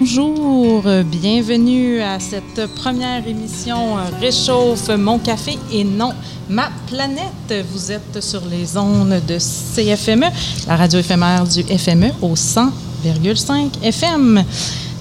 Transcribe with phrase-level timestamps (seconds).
[0.00, 6.10] Bonjour, bienvenue à cette première émission Réchauffe mon café et non
[6.48, 7.66] ma planète.
[7.72, 10.26] Vous êtes sur les ondes de CFME,
[10.66, 14.44] la radio éphémère du FME au 100,5 FM.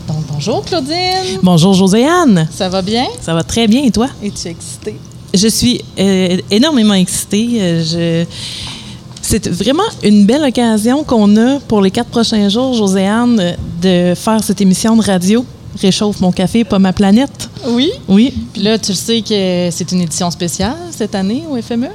[0.07, 1.39] Donc bonjour Claudine.
[1.41, 2.47] Bonjour Joséanne.
[2.51, 3.07] Ça va bien?
[3.19, 4.09] Ça va très bien et toi?
[4.21, 4.95] Es-tu excitée?
[5.33, 7.57] Je suis euh, énormément excitée.
[7.59, 8.25] Euh, je
[9.23, 14.43] c'est vraiment une belle occasion qu'on a pour les quatre prochains jours, Joséanne, de faire
[14.43, 15.45] cette émission de radio.
[15.81, 17.49] Réchauffe mon café, pas ma planète.
[17.69, 17.91] Oui.
[18.07, 18.33] Oui.
[18.53, 21.87] Puis là, tu le sais que c'est une édition spéciale cette année au FME.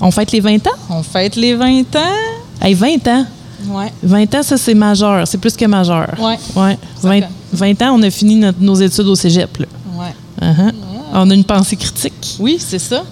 [0.00, 0.70] On fête les 20 ans?
[0.90, 2.16] On fête les 20 ans.
[2.60, 3.26] Hey, 20 ans.
[3.68, 3.92] Ouais.
[4.02, 5.28] 20 ans, ça, c'est majeur.
[5.28, 6.08] C'est plus que majeur.
[6.18, 6.38] Ouais.
[6.56, 6.78] Ouais.
[7.02, 7.20] 20,
[7.52, 9.58] 20, ans, on a fini nos études au cégep.
[9.58, 9.66] Là.
[9.96, 10.14] Ouais.
[10.48, 10.64] Uh-huh.
[10.64, 10.72] ouais.
[11.12, 12.36] On a une pensée critique.
[12.40, 13.04] Oui, c'est ça.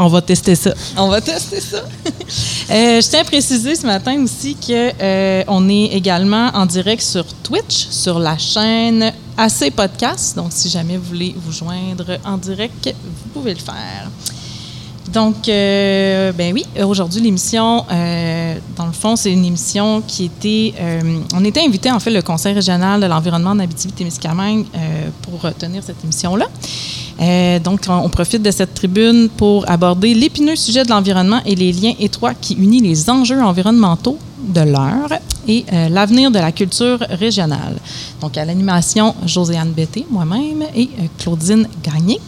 [0.00, 0.72] On va tester ça.
[0.96, 1.78] On va tester ça.
[2.70, 7.24] euh, je tiens à préciser ce matin aussi qu'on euh, est également en direct sur
[7.42, 10.36] Twitch, sur la chaîne AC Podcast.
[10.36, 14.08] Donc, si jamais vous voulez vous joindre en direct, vous pouvez le faire.
[15.12, 20.74] Donc, euh, ben oui, aujourd'hui, l'émission, euh, dans le fond, c'est une émission qui était.
[20.78, 25.50] Euh, on était invité, en fait, le Conseil régional de l'environnement en Abitibi-Témiscamingue euh, pour
[25.54, 26.46] tenir cette émission-là.
[27.20, 31.72] Euh, donc, on profite de cette tribune pour aborder l'épineux sujet de l'environnement et les
[31.72, 35.12] liens étroits qui unissent les enjeux environnementaux de l'heure
[35.48, 37.76] et euh, l'avenir de la culture régionale.
[38.20, 42.20] Donc, à l'animation, Joséanne Betté, moi-même, et euh, Claudine Gagné.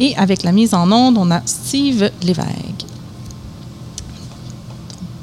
[0.00, 2.91] Et avec la mise en onde, on a Steve Lévesque.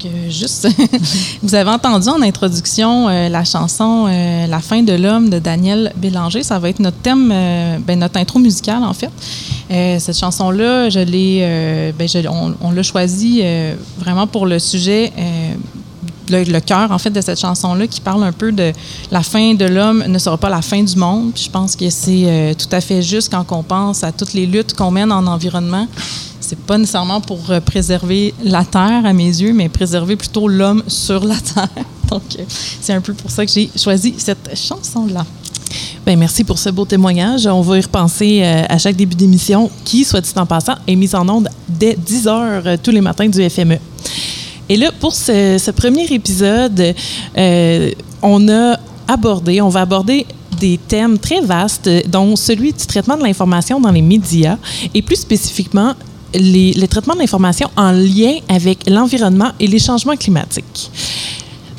[0.06, 0.68] Euh, juste,
[1.44, 5.94] vous avez entendu en introduction euh, la chanson euh, La fin de l'homme de Daniel
[5.98, 6.44] Bélanger.
[6.44, 9.10] Ça va être notre thème, euh, ben, notre intro musicale, en fait.
[10.00, 13.44] Cette chanson-là, ben, on, l'a choisie
[14.00, 15.14] vraiment pour le sujet
[16.28, 18.72] le, cœur, en fait, de cette chanson-là qui parle un peu de
[19.12, 21.34] la fin de l'homme ne sera pas la fin du monde.
[21.36, 24.74] Je pense que c'est tout à fait juste quand on pense à toutes les luttes
[24.74, 25.88] qu'on mène en environnement.
[26.50, 30.82] C'est pas nécessairement pour euh, préserver la Terre, à mes yeux, mais préserver plutôt l'homme
[30.88, 31.70] sur la Terre.
[32.10, 32.44] Donc, euh,
[32.82, 35.28] c'est un peu pour ça que j'ai choisi cette chanson-là.
[36.08, 37.46] Bien, merci pour ce beau témoignage.
[37.46, 40.96] On va y repenser euh, à chaque début d'émission, qui, soit dit en passant, est
[40.96, 43.78] mise en onde dès 10 heures tous les matins du FME.
[44.70, 46.96] Et là, pour ce, premier épisode,
[48.24, 50.26] on a abordé, on va aborder
[50.60, 54.58] des thèmes très vastes, dont celui du traitement de l'information dans les médias
[54.96, 55.94] et plus spécifiquement
[56.34, 60.92] les, les traitements de l'information en lien avec l'environnement et les changements climatiques.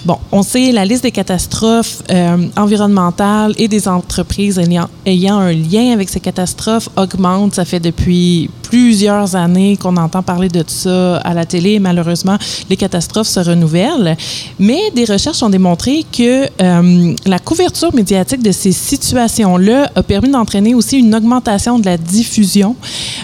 [0.05, 5.53] Bon, on sait la liste des catastrophes euh, environnementales et des entreprises ayant, ayant, un
[5.53, 7.55] lien avec ces catastrophes augmente.
[7.55, 11.81] Ça fait depuis plusieurs années qu'on entend parler de ça à la télé.
[11.81, 12.38] Malheureusement,
[12.69, 14.16] les catastrophes se renouvellent.
[14.60, 20.31] Mais des recherches ont démontré que euh, la couverture médiatique de ces situations-là a permis
[20.31, 22.76] d'entraîner aussi une augmentation de la diffusion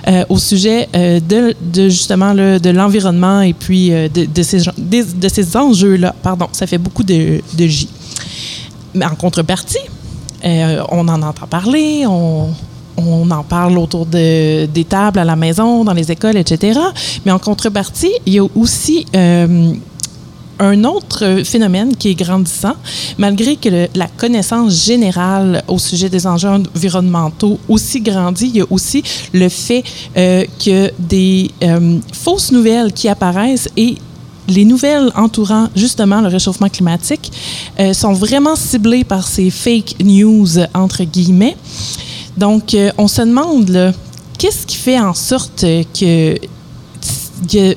[0.09, 1.55] euh, au sujet euh, de,
[1.89, 6.13] justement de l'environnement et puis de, ces, enjeux-là.
[6.25, 7.89] Pardon, ça fait beaucoup de, de J.
[8.95, 9.79] Mais en contrepartie,
[10.43, 12.49] on en entend parler, on,
[12.97, 16.81] on en parle autour de, des tables à la maison, dans les écoles, etc.
[17.25, 19.73] Mais en contrepartie, il y a aussi euh,
[20.59, 22.75] un autre phénomène qui est grandissant,
[23.19, 28.67] malgré que la connaissance générale au sujet des enjeux environnementaux aussi grandit, il y a
[28.71, 29.03] aussi
[29.35, 29.85] le fait
[30.17, 33.97] euh, que des euh, fausses nouvelles qui apparaissent et
[34.49, 37.33] les nouvelles entourant justement le réchauffement climatique
[37.93, 41.57] sont vraiment ciblées par ces fake news, entre guillemets.
[42.37, 43.95] Donc, euh, on se demande,
[44.39, 46.35] qu'est-ce qui fait en sorte que,
[47.51, 47.77] que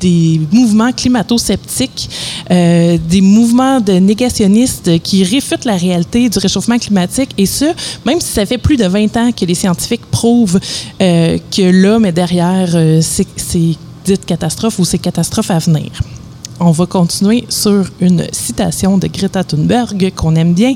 [0.00, 2.10] des, mouvements climato-sceptiques,
[2.50, 7.66] euh, des mouvements de négationnistes qui réfutent la réalité du réchauffement climatique, et ce,
[8.04, 10.60] même si ça fait plus de 20 ans que les scientifiques prouvent
[11.00, 12.68] euh, que l'homme est derrière
[13.00, 15.90] ces dites catastrophes ou ces catastrophes à venir.
[16.60, 20.74] On va continuer sur une citation de Greta Thunberg qu'on aime bien.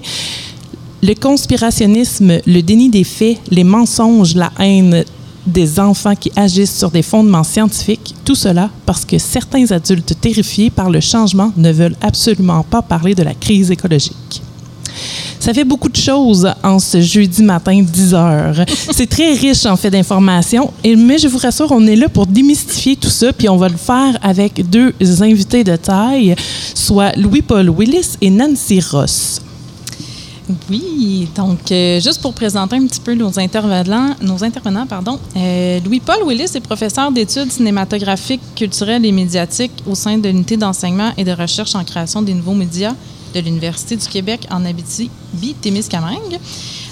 [1.00, 5.04] Le conspirationnisme, le déni des faits, les mensonges, la haine
[5.46, 10.70] des enfants qui agissent sur des fondements scientifiques, tout cela parce que certains adultes terrifiés
[10.70, 14.42] par le changement ne veulent absolument pas parler de la crise écologique.
[15.38, 18.64] Ça fait beaucoup de choses en ce jeudi matin 10 heures.
[18.90, 22.96] C'est très riche en fait d'informations, mais je vous rassure, on est là pour démystifier
[22.96, 24.92] tout ça, puis on va le faire avec deux
[25.22, 26.34] invités de taille,
[26.74, 29.40] soit Louis-Paul Willis et Nancy Ross.
[30.70, 35.80] Oui, donc euh, juste pour présenter un petit peu nos intervenants, nos intervenants pardon, euh,
[35.84, 41.24] Louis-Paul Willis est professeur d'études cinématographiques, culturelles et médiatiques au sein de l'unité d'enseignement et
[41.24, 42.94] de recherche en création des nouveaux médias
[43.34, 46.38] de l'Université du Québec en Abitibi-Témiscamingue.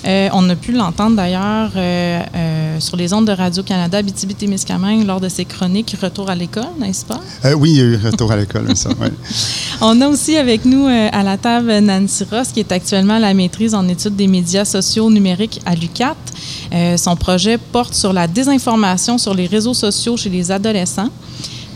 [0.07, 5.21] Euh, on a pu l'entendre d'ailleurs euh, euh, sur les ondes de Radio-Canada Abitibi-Témiscamingue lors
[5.21, 7.21] de ses chroniques Retour à l'école, n'est-ce pas?
[7.57, 9.11] oui, il y a eu Retour à l'école, ça, ouais.
[9.81, 13.35] On a aussi avec nous à la table Nancy Ross, qui est actuellement à la
[13.35, 16.17] maîtrise en études des médias sociaux numériques à l'UCAT.
[16.97, 21.11] son projet porte sur la désinformation sur les réseaux sociaux chez les adolescents.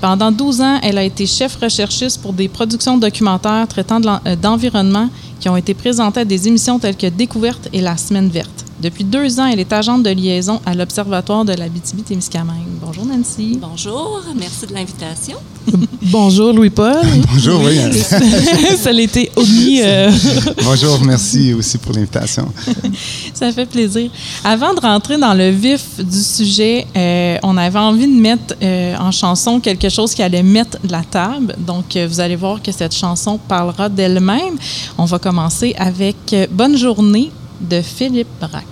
[0.00, 5.10] Pendant 12 ans, elle a été chef recherchiste pour des productions documentaires traitant d'environnement
[5.40, 8.59] qui ont été présentées à des émissions telles que Découverte et La Semaine verte.
[8.80, 12.78] Depuis deux ans, elle est agente de liaison à l'Observatoire de la BTB-Témiscamingue.
[12.80, 13.58] Bonjour Nancy.
[13.60, 15.36] Bonjour, merci de l'invitation.
[16.02, 16.96] Bonjour Louis-Paul.
[17.30, 17.78] Bonjour, oui.
[18.78, 19.82] Ça l'était omis.
[19.82, 20.10] Euh.
[20.64, 22.50] Bonjour, merci aussi pour l'invitation.
[23.34, 24.10] Ça fait plaisir.
[24.44, 28.96] Avant de rentrer dans le vif du sujet, euh, on avait envie de mettre euh,
[28.96, 31.54] en chanson quelque chose qui allait mettre la table.
[31.58, 34.56] Donc, vous allez voir que cette chanson parlera d'elle-même.
[34.96, 36.16] On va commencer avec
[36.50, 37.30] Bonne journée
[37.60, 38.64] de Philippe Braque.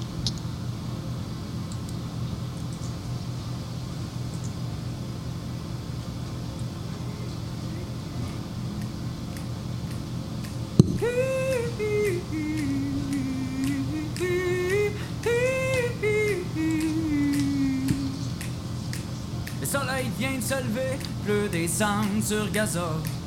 [19.61, 23.18] Le soleil vient de se lever, pleut des cendres sur gazole.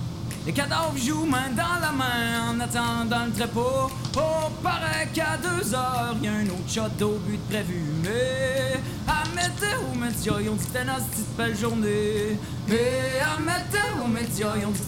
[0.44, 3.92] Les cadavres jouent main dans la main en attendant le trépeau.
[4.18, 7.84] Oh, paraît qu'à deux heures, y a un autre shot au but prévu.
[8.04, 10.90] Mais à météo média, ils ont dit une
[11.38, 12.40] belle journée.
[12.68, 14.82] Mais à météo média, ils ont dit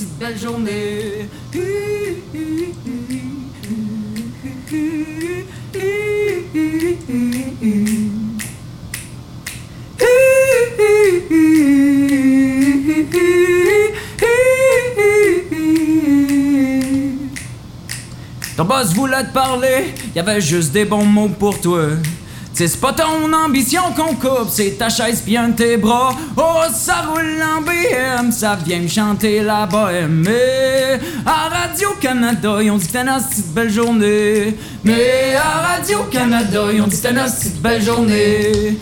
[0.00, 1.28] une belle journée.
[18.60, 21.80] Ton boss voulait te parler, y avait juste des bons mots pour toi.
[22.52, 26.14] C'est pas ton ambition qu'on coupe, c'est ta chaise bien tes bras.
[26.36, 30.26] Oh, ça roule en BM, ça vient me chanter la bohème.
[30.26, 34.54] Mais à Radio-Canada, ils ont dit que c'était une belle journée.
[34.84, 38.76] Mais à Radio-Canada, ils ont dit que c'était une belle journée.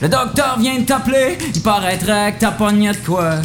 [0.00, 3.36] Le docteur vient t'appeler, il paraîtrait que t'as pogné de quoi.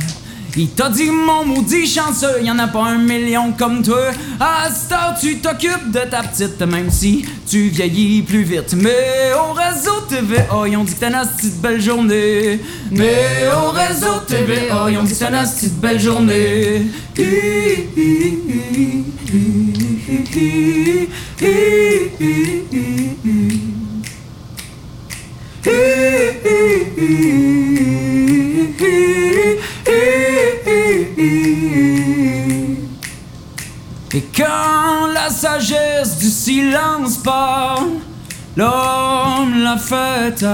[0.58, 4.12] Il t'a dit mon maudit chanceux, y en a pas un million comme toi.
[4.40, 8.76] À heure, tu t'occupes de ta petite, même si tu vieillis plus vite.
[8.76, 12.60] Mais au réseau TVA, ils ont dit que t'as une petite belle journée.
[12.92, 16.88] Mais au réseau TVA, ils ont dit que t'as une petite belle journée.
[34.14, 37.92] Et quand la sagesse du silence parle,
[38.58, 40.46] l'homme la fait.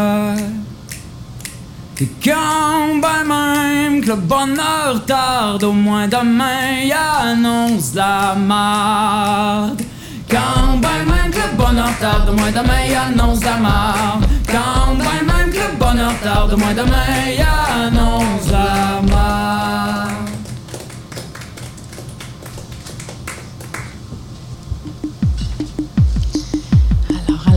[1.99, 6.87] Et quand ben même que le bonheur tarde, au moins demain
[7.23, 9.81] annonce la marde.
[10.29, 14.27] Quand ben même que le bonheur tarde, au moins demain annonce la marde.
[14.45, 17.43] Quand ben même que le bonheur tarde, au moins demain
[17.87, 20.26] annonce la marde.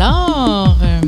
[0.00, 1.00] Alors, euh,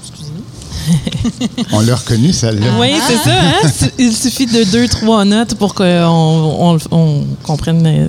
[0.00, 1.66] Excusez-nous.
[1.72, 2.66] On l'a reconnu, celle-là.
[2.78, 3.32] Oui, c'est ça.
[3.32, 3.68] hein?
[3.68, 7.84] Su- Il suffit de deux, trois notes pour qu'on on, on comprenne.
[7.84, 8.06] euh,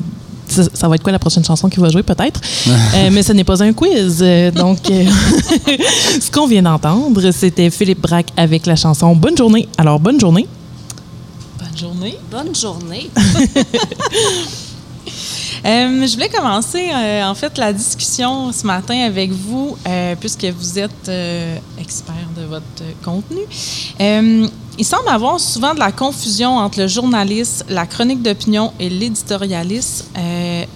[0.48, 2.40] Ça, ça va être quoi la prochaine chanson qu'il va jouer, peut-être?
[2.96, 4.20] Euh, mais ce n'est pas un quiz.
[4.22, 5.06] Euh, donc, euh,
[6.22, 9.68] ce qu'on vient d'entendre, c'était Philippe Braque avec la chanson Bonne journée.
[9.80, 10.48] Alors, bonne journée.
[11.58, 12.18] Bonne journée.
[12.32, 13.10] Bonne journée.
[15.66, 20.46] Euh, je voulais commencer, euh, en fait, la discussion ce matin avec vous, euh, puisque
[20.46, 21.12] vous êtes
[21.80, 23.42] expert de votre contenu.
[24.82, 30.10] Il semble avoir souvent de la confusion entre le journaliste, la chronique d'opinion et l'éditorialiste.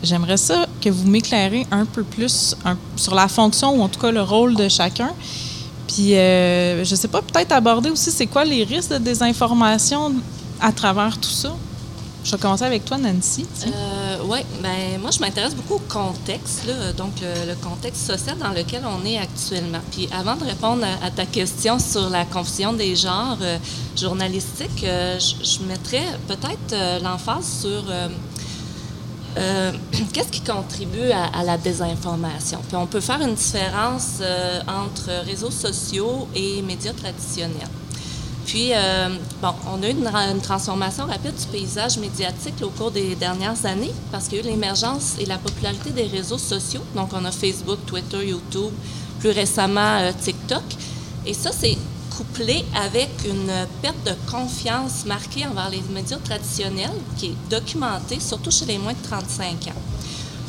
[0.03, 2.53] J'aimerais ça que vous m'éclairez un peu plus
[2.97, 5.11] sur la fonction ou en tout cas le rôle de chacun.
[5.87, 10.11] Puis, je ne sais pas, peut-être aborder aussi c'est quoi les risques de désinformation
[10.59, 11.55] à travers tout ça.
[12.25, 13.45] Je vais commencer avec toi, Nancy.
[14.13, 16.65] Euh, oui, ben moi je m'intéresse beaucoup au contexte,
[16.97, 19.79] donc euh, le contexte social dans lequel on est actuellement.
[19.91, 23.57] Puis avant de répondre à, ta question sur la confusion des genres euh,
[23.95, 27.83] journalistiques, je, mettrais peut-être l'emphase sur
[30.13, 32.59] qu'est-ce qui contribue à, à la désinformation?
[32.67, 34.21] Puis on peut faire une différence
[34.67, 37.69] entre réseaux sociaux et médias traditionnels.
[38.45, 39.09] Puis, euh,
[39.41, 43.15] bon, on a eu une, ra- une transformation rapide du paysage médiatique au cours des
[43.15, 46.81] dernières années parce qu'il y a eu l'émergence et la popularité des réseaux sociaux.
[46.95, 48.71] Donc, on a Facebook, Twitter, YouTube,
[49.19, 50.63] plus récemment euh, TikTok.
[51.25, 51.77] Et ça, c'est
[52.15, 58.51] couplé avec une perte de confiance marquée envers les médias traditionnels qui est documentée, surtout
[58.51, 59.81] chez les moins de 35 ans.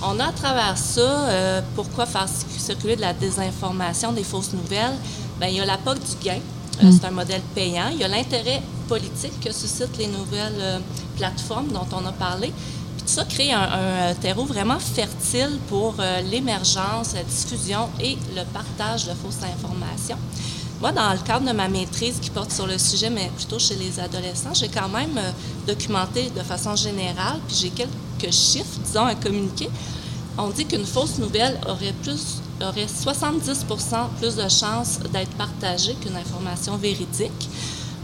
[0.02, 2.26] On a à travers ça, euh, pourquoi faire
[2.58, 4.92] circuler de la désinformation, des fausses nouvelles?
[5.38, 6.40] Bien, il y a la POC du gain.
[6.82, 7.88] Euh, C'est un modèle payant.
[7.92, 10.78] Il y a l'intérêt politique que suscitent les nouvelles euh,
[11.16, 12.48] plateformes dont on a parlé.
[12.96, 13.60] Puis tout ça crée un,
[14.10, 20.18] un terreau vraiment fertile pour euh, l'émergence, la diffusion et le partage de fausses informations.
[20.80, 23.76] Moi, dans le cadre de ma maîtrise qui porte sur le sujet, mais plutôt chez
[23.76, 25.30] les adolescents, j'ai quand même euh,
[25.66, 29.70] documenté de façon générale, puis j'ai quelques chiffres, disons, à communiquer.
[30.36, 36.16] On dit qu'une fausse nouvelle aurait plus aurait 70% plus de chances d'être partagée qu'une
[36.16, 37.48] information véridique.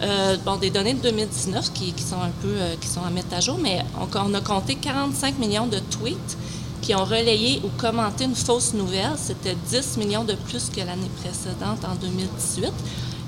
[0.03, 3.35] Euh, bon, des données de 2019 qui, sont un peu euh, qui sont à mettre
[3.35, 6.39] à jour, mais on, on a compté 45 millions de tweets
[6.81, 9.13] qui ont relayé ou commenté une fausse nouvelle.
[9.17, 12.73] C'était 10 millions de plus que l'année précédente, en 2018.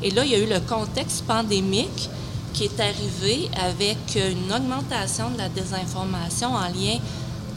[0.02, 2.08] Et là, il y a eu le contexte pandémique
[2.54, 6.98] qui est arrivé avec une augmentation de la désinformation en lien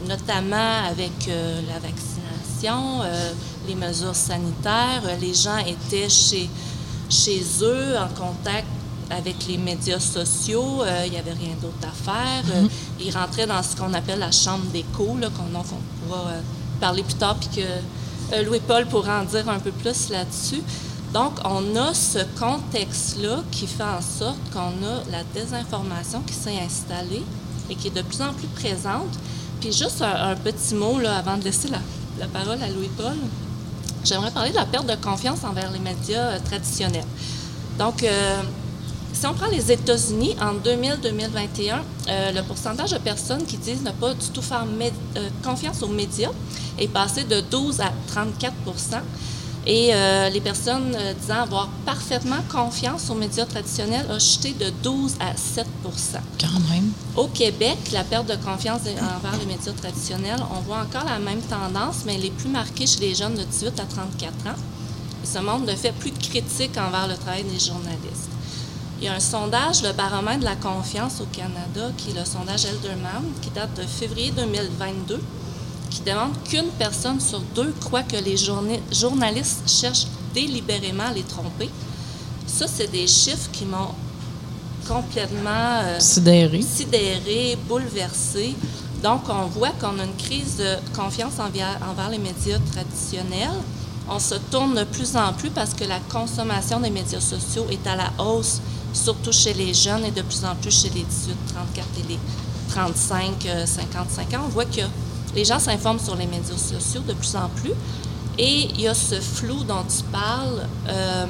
[0.06, 3.32] notamment avec euh, la vaccination, euh,
[3.66, 5.02] les mesures sanitaires.
[5.04, 6.48] Euh, les gens étaient chez,
[7.08, 8.66] chez eux en contact
[9.10, 10.82] avec les médias sociaux.
[10.82, 12.44] Euh, il n'y avait rien d'autre à faire.
[12.54, 12.66] Euh,
[13.00, 16.40] ils rentraient dans ce qu'on appelle la chambre d'écho, qu'on on pourra euh,
[16.80, 17.66] parler plus tard, puis que
[18.34, 20.62] euh, Louis-Paul pourra en dire un peu plus là-dessus.
[21.12, 26.58] Donc, on a ce contexte-là qui fait en sorte qu'on a la désinformation qui s'est
[26.58, 27.22] installée
[27.70, 29.16] et qui est de plus en plus présente.
[29.66, 33.16] Puis juste un, petit mot là, avant de laisser la, parole à Louis-Paul.
[34.04, 37.02] J'aimerais parler de la perte de confiance envers les médias euh, traditionnels.
[37.76, 38.42] Donc, euh,
[39.12, 43.90] si on prend les États-Unis, en 2000-2021, euh, le pourcentage de personnes qui disent ne
[43.90, 44.64] pas du tout faire
[45.42, 46.30] confiance aux médias
[46.78, 48.54] est passé de 12 à 34
[49.66, 54.70] et euh, les personnes euh, disant avoir parfaitement confiance aux médias traditionnels a chuté de
[54.82, 55.64] 12 à 7%
[56.40, 56.92] Quand même.
[57.16, 61.40] Au Québec, la perte de confiance envers les médias traditionnels, on voit encore la même
[61.40, 64.58] tendance, mais elle est plus marquée chez les jeunes de 18 à 34 ans.
[65.24, 68.30] Et ce monde ne fait plus de critiques envers le travail des journalistes.
[69.00, 72.24] Il y a un sondage, le baromètre de la confiance au Canada, qui est le
[72.24, 75.20] sondage Elderman, qui date de février 2022,
[75.96, 81.22] qui demande qu'une personne sur deux croit que les journa- journalistes cherchent délibérément à les
[81.22, 81.70] tromper.
[82.46, 83.90] Ça, c'est des chiffres qui m'ont
[84.86, 86.62] complètement euh, Sidéré.
[86.62, 88.54] sidéré, bouleversé.
[89.02, 93.50] Donc, on voit qu'on a une crise de confiance envers, envers les médias traditionnels.
[94.08, 97.84] On se tourne de plus en plus parce que la consommation des médias sociaux est
[97.88, 98.60] à la hausse,
[98.92, 102.18] surtout chez les jeunes et de plus en plus chez les 18, 34 et les
[102.70, 104.42] 35, euh, 55 ans.
[104.46, 104.82] On voit que
[105.36, 107.72] les gens s'informent sur les médias sociaux de plus en plus.
[108.38, 110.62] Et il y a ce flou dont tu parles.
[110.88, 111.26] euh,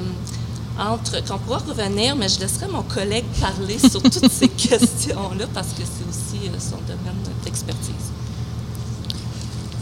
[0.79, 5.69] entre qu'on pourra revenir, mais je laisserai mon collègue parler sur toutes ces questions-là parce
[5.69, 8.11] que c'est aussi euh, son domaine d'expertise.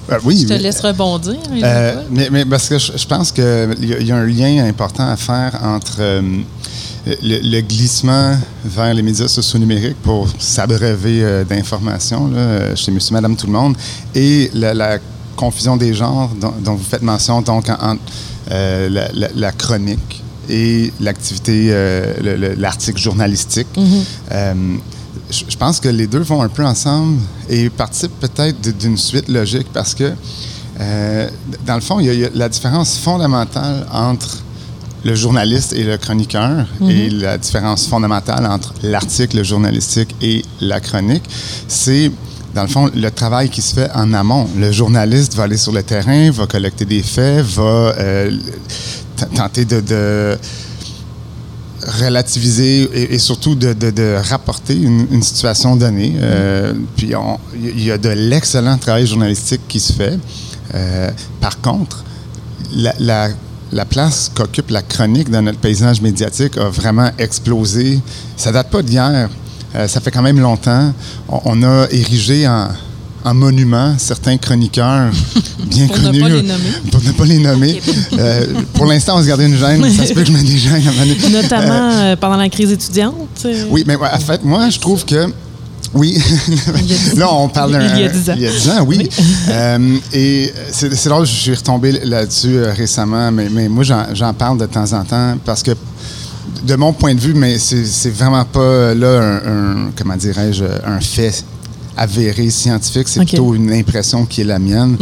[0.07, 0.39] Ben oui.
[0.43, 1.35] Je te mais- laisse rebondir.
[1.51, 4.25] Euh, mais, mais parce que je, je pense qu'il y, a- il y a un
[4.25, 6.21] lien important à faire entre euh,
[7.05, 12.91] le, le glissement vers les médias sociaux numériques pour s'abreuver euh, d'informations là, euh, chez
[12.91, 13.75] Monsieur, Madame, tout le monde
[14.15, 14.97] et la, la
[15.35, 18.01] confusion des genres dont, dont vous faites mention, donc en- entre
[18.51, 23.67] euh, la, la- la chronique et l'activité, euh, le- le- l'article journalistique.
[24.31, 24.53] Euh,
[25.31, 27.19] je pense que les deux vont un peu ensemble
[27.49, 30.13] et participent peut-être d'une suite logique parce que,
[31.65, 34.43] dans le fond, il y, a- il y a la différence fondamentale entre
[35.05, 41.23] le journaliste et le chroniqueur et la différence fondamentale entre l'article journalistique et la chronique,
[41.67, 42.11] c'est
[42.55, 44.47] dans le fond, le travail qui se fait en amont.
[44.57, 48.31] Le journaliste va aller sur le terrain, va collecter des faits, va euh,
[49.35, 50.37] tenter de, de
[51.99, 56.15] relativiser et, et surtout de, de- de rapporter une, une situation donnée.
[56.19, 57.11] Euh, puis
[57.53, 60.17] il y a de l'excellent travail journalistique qui se fait.
[60.73, 62.03] Euh, par contre,
[62.73, 63.29] la, la-
[63.75, 67.99] la place qu'occupe la chronique dans notre paysage médiatique a vraiment explosé.
[68.37, 69.29] Ça date pas d'hier.
[69.75, 70.93] Euh, ça fait quand même longtemps.
[71.27, 72.69] On, on a érigé en,
[73.25, 75.11] en monument certains chroniqueurs
[75.65, 76.19] bien Pour ne connus.
[76.21, 76.69] pas les nommer.
[76.89, 77.81] Pour ne pas les nommer.
[78.17, 79.91] Euh, pour l'instant, on se gardait une gêne.
[79.91, 81.41] Ça se peut que je mette des gênes à un moment donné.
[81.41, 83.45] Notamment euh, pendant la crise étudiante.
[83.69, 85.27] Oui, mais en fait, moi, je trouve que.
[85.95, 86.17] Oui.
[87.15, 87.95] Là, on parle d'un.
[87.95, 88.33] Il y a 10 ans.
[88.35, 89.09] Il y a 10 ans, oui.
[89.49, 94.57] Euh, et c'est drôle, je suis retombé là-dessus euh, récemment, mais, mais moi, j'en parle
[94.57, 95.71] de temps en temps parce que,
[96.63, 100.65] de mon point de vue, mais c'est vraiment pas euh, là un, un- comment dirais-je,
[100.85, 101.43] un fait
[101.97, 104.97] avéré scientifique, c'est plutôt une impression qui est la mienne.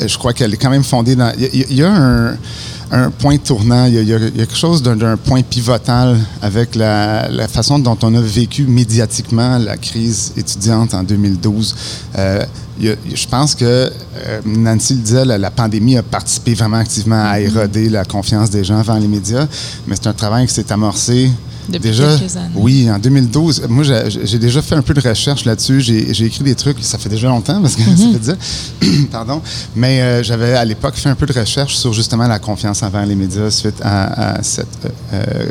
[0.00, 1.32] Euh, je crois qu'elle est quand même fondée dans...
[1.36, 2.36] Il y a- il y, a un,
[2.92, 4.96] un point tournant, il y a, il y a- il y a quelque chose d'un-
[4.96, 10.94] d'un point pivotal avec la, la façon dont on a vécu médiatiquement la crise étudiante
[10.94, 11.74] en 2012.
[12.18, 12.44] Euh,
[12.78, 13.90] il y a- je pense que euh,
[14.44, 18.64] Nancy le disait, la, la pandémie a participé vraiment activement à éroder la confiance des
[18.64, 19.46] gens vers les médias,
[19.86, 21.30] mais c'est un travail qui s'est amorcé
[21.68, 22.16] Depuis déjà.
[22.18, 22.48] quelques années.
[22.54, 23.66] Oui, en 2012.
[23.68, 25.80] Moi, j'ai déjà fait un peu de recherche là-dessus.
[25.80, 28.36] J'ai écrit des trucs, ça fait déjà longtemps parce que ça fait déjà.
[29.10, 29.40] Pardon.
[29.74, 33.06] Mais euh, j'avais à l'époque fait un peu de recherche sur justement la confiance envers
[33.06, 34.88] les médias suite à, à cette euh,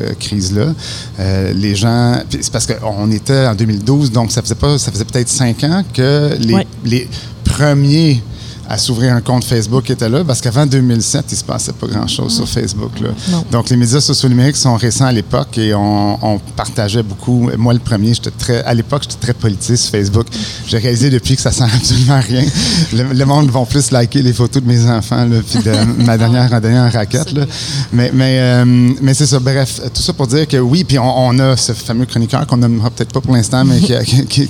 [0.10, 0.74] euh, crise-là.
[1.20, 2.18] Euh, les gens.
[2.30, 5.84] C'est parce qu'on était en 2012, donc ça faisait pas, ça faisait peut-être cinq ans
[5.94, 6.68] que les, Ouais.
[6.86, 7.08] les
[7.44, 8.22] premiers
[8.70, 12.34] à s'ouvrir un compte Facebook étaient là, parce qu'avant 2007, il se passait pas grand-chose
[12.36, 13.00] sur Facebook.
[13.02, 13.10] Là.
[13.32, 13.44] Non.
[13.52, 17.50] Donc, les médias sociaux numériques sont récents à l'époque et on, on partageait beaucoup.
[17.58, 20.28] Moi, le premier, j'étais très, à l'époque, j'étais très politique sur Facebook.
[20.68, 22.44] J'ai réalisé depuis que ça sert absolument à rien.
[22.94, 26.50] Le, le monde va plus liker les photos de mes enfants, puis de ma dernière
[26.50, 27.32] randonnée en raquette.
[27.34, 27.46] Là.
[27.92, 28.66] Mais, mais, euh,
[29.02, 29.40] mais c'est ça.
[29.40, 32.58] Bref, tout ça pour dire que oui, puis on, on a ce fameux chroniqueur qu'on
[32.58, 34.48] nommera peut-être pas pour l'instant, mais qui, a- qui- qui-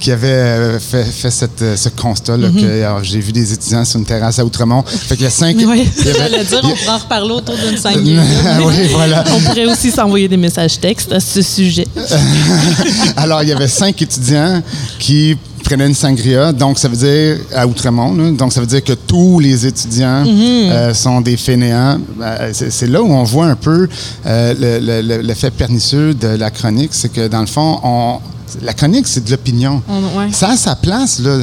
[0.00, 3.98] qui avait fait, fait cette, ce constat là, que alors, j'ai vu des étudiants sur
[3.98, 4.82] une terrasse à Outremont.
[4.82, 5.56] Fait qu'il y a cinq.
[5.58, 5.88] Oui.
[6.00, 8.00] avait- dire, on pourra en reparler autour d'une scène.
[8.64, 9.24] oui, voilà.
[9.34, 11.86] On pourrait aussi s'envoyer des messages textes à ce sujet.
[13.16, 14.62] Alors, il y avait cinq étudiants
[14.98, 18.84] qui prenaient une sangria, donc ça veut dire à Outremont, là, donc ça veut dire
[18.84, 20.24] que tous les étudiants
[20.70, 21.98] euh, sont des fainéants.
[22.22, 23.88] Euh, c'est là où on voit un peu
[24.26, 28.18] euh, le- le- le- l'effet pernicieux de la chronique, c'est que dans le fond, on,
[28.62, 29.82] la chronique, c'est de l'opinion.
[30.16, 30.28] Ouais.
[30.32, 31.38] Ça a sa place, là.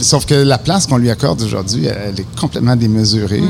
[0.00, 3.42] sauf que la place qu'on lui accorde aujourd'hui, elle est complètement démesurée.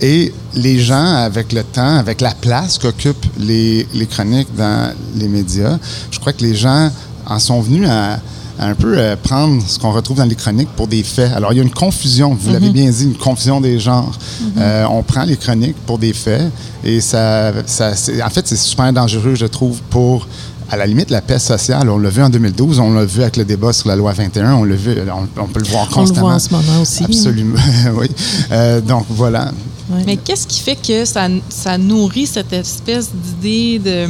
[0.00, 5.26] Et les gens, avec le temps, avec la place qu'occupent les, les chroniques dans les
[5.26, 5.78] médias,
[6.12, 6.90] je crois que les gens
[7.26, 8.20] en sont venus à
[8.58, 11.32] un peu euh, prendre ce qu'on retrouve dans les chroniques pour des faits.
[11.32, 14.16] Alors, il y a une confusion, vous l'avez bien dit, une confusion des genres.
[14.58, 16.50] Euh, on prend les chroniques pour des faits
[16.84, 17.92] et ça, ça
[18.24, 20.26] en fait, c'est super dangereux, je trouve, pour
[20.70, 23.36] à la limite, la paix sociale, on l'a vu en 2012, on l'a vu avec
[23.36, 24.94] le débat sur la loi 21, on l'a vu,
[25.36, 26.26] on, on peut le voir On le constamment.
[26.28, 27.04] voit en ce moment aussi.
[27.04, 27.58] Absolument,
[27.96, 28.06] oui.
[28.50, 29.52] Euh, donc voilà.
[29.90, 30.02] Ouais.
[30.06, 33.10] Mais qu'est-ce qui fait que ça, ça nourrit cette espèce
[33.42, 34.08] d'idée de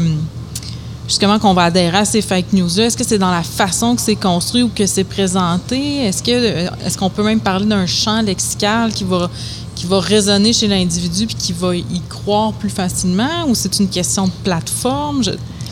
[1.08, 2.86] justement qu'on va adhérer à ces fake news-là?
[2.86, 6.04] Est-ce que c'est dans la façon que c'est construit ou que c'est présenté?
[6.04, 9.30] Est-ce est-ce qu'on peut même parler d'un champ lexical qui va
[9.74, 13.46] qui résonner chez l'individu puis qui va y croire plus facilement?
[13.48, 15.22] Ou c'est une question de plateforme?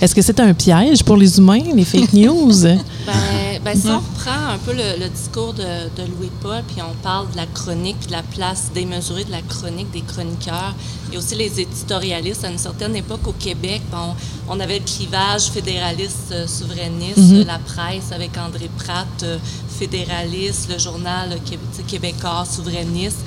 [0.03, 2.53] Est-ce que c'est un piège pour les humains, les fake news?
[2.63, 2.81] Ben,
[3.65, 7.31] ben, si on reprend un peu le, le discours de, de Louis-Paul, puis on parle
[7.31, 10.75] de la chronique, puis de la place démesurée de la chronique des chroniqueurs,
[11.13, 12.45] et aussi les éditorialistes.
[12.45, 14.15] À une certaine époque au Québec, bon,
[14.49, 17.45] on avait le clivage fédéraliste-souverainiste, Mhm.
[17.47, 19.39] la presse avec André Pratt, euh,
[19.79, 23.19] fédéraliste, le journal euh, québécois souverainiste.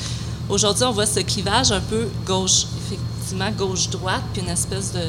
[0.50, 5.00] Aujourd'hui, on voit ce clivage un peu gauche, effectivement, gauche-droite, puis une espèce de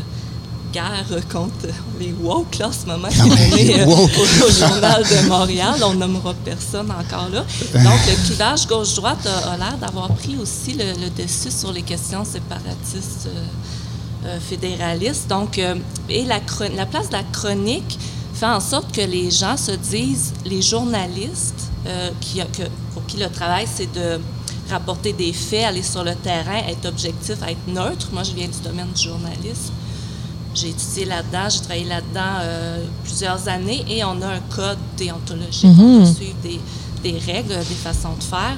[0.76, 1.68] guerre contre
[2.00, 3.08] les woke là, en ce moment.
[3.08, 4.04] qui est menée, euh, au,
[4.46, 5.74] au Journal de Montréal.
[5.90, 7.42] On nommera personne encore là.
[7.88, 11.82] Donc, le clivage gauche-droite a, a l'air d'avoir pris aussi le, le dessus sur les
[11.82, 13.44] questions séparatistes euh,
[14.26, 15.28] euh, fédéralistes.
[15.28, 15.74] Donc, euh,
[16.08, 17.98] et la, place de la chronique
[18.34, 21.62] fait en sorte que les gens se disent, les journalistes,
[22.20, 24.08] qui, que- pour qui le travail, c'est de
[24.68, 28.08] rapporter des faits, aller sur le terrain, être objectif, être neutre.
[28.12, 29.72] Moi, je viens du domaine du journalisme.
[30.56, 35.66] J'ai étudié là-dedans, j'ai travaillé là-dedans euh, plusieurs années et on a un code déontologique.
[35.78, 36.58] On doit suivre des,
[37.02, 38.56] des règles, des façons de faire.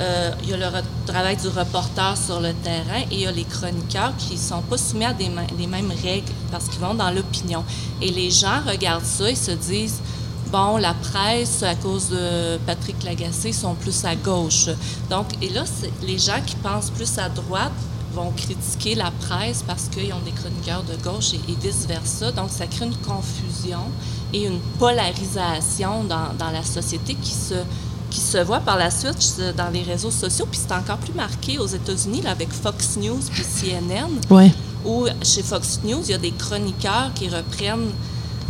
[0.00, 0.66] Euh, il y a le
[1.06, 4.62] travail du reporter sur le terrain et il y a les chroniqueurs qui ne sont
[4.62, 7.64] pas soumis à des les mêmes règles parce qu'ils vont dans l'opinion.
[8.02, 10.00] Et les gens regardent ça et se disent
[10.50, 14.68] bon, la presse, à cause de Patrick Lagacé, sont plus à gauche.
[15.10, 15.64] Donc, et là,
[16.02, 17.72] les gens qui pensent plus à droite
[18.18, 22.32] vont critiquer la presse parce qu'ils ont des chroniqueurs de gauche et, et vice-versa.
[22.32, 23.80] Donc, ça crée une confusion
[24.32, 27.54] et une polarisation dans, dans la société qui se,
[28.10, 30.46] qui se voit par la suite dans les réseaux sociaux.
[30.50, 34.52] Puis c'est encore plus marqué aux États-Unis là, avec Fox News puis CNN Ouais.
[34.84, 37.90] où chez Fox News, il y a des chroniqueurs qui reprennent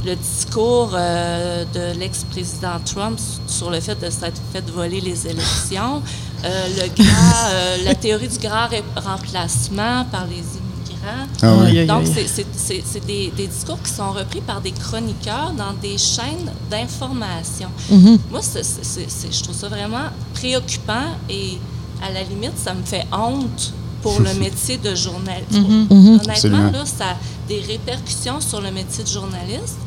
[0.04, 6.02] le discours euh, de l'ex-président Trump sur le fait de s'être fait voler les élections,
[6.44, 11.26] euh, le grand, euh, la théorie du grand remplacement par les immigrants.
[11.42, 11.86] Ah oui.
[11.86, 17.68] Donc, c'est- des, des discours qui sont repris par des chroniqueurs dans des chaînes d'information.
[17.90, 18.18] Mhm.
[18.30, 21.58] Moi, je trouve ça vraiment préoccupant et
[22.06, 25.50] à la limite, ça me fait honte pour le métier de journaliste.
[25.52, 25.86] Mhm.
[25.90, 26.70] Honnêtement, Absolument.
[26.70, 27.16] là, ça a
[27.48, 29.78] des répercussions sur le métier de journaliste,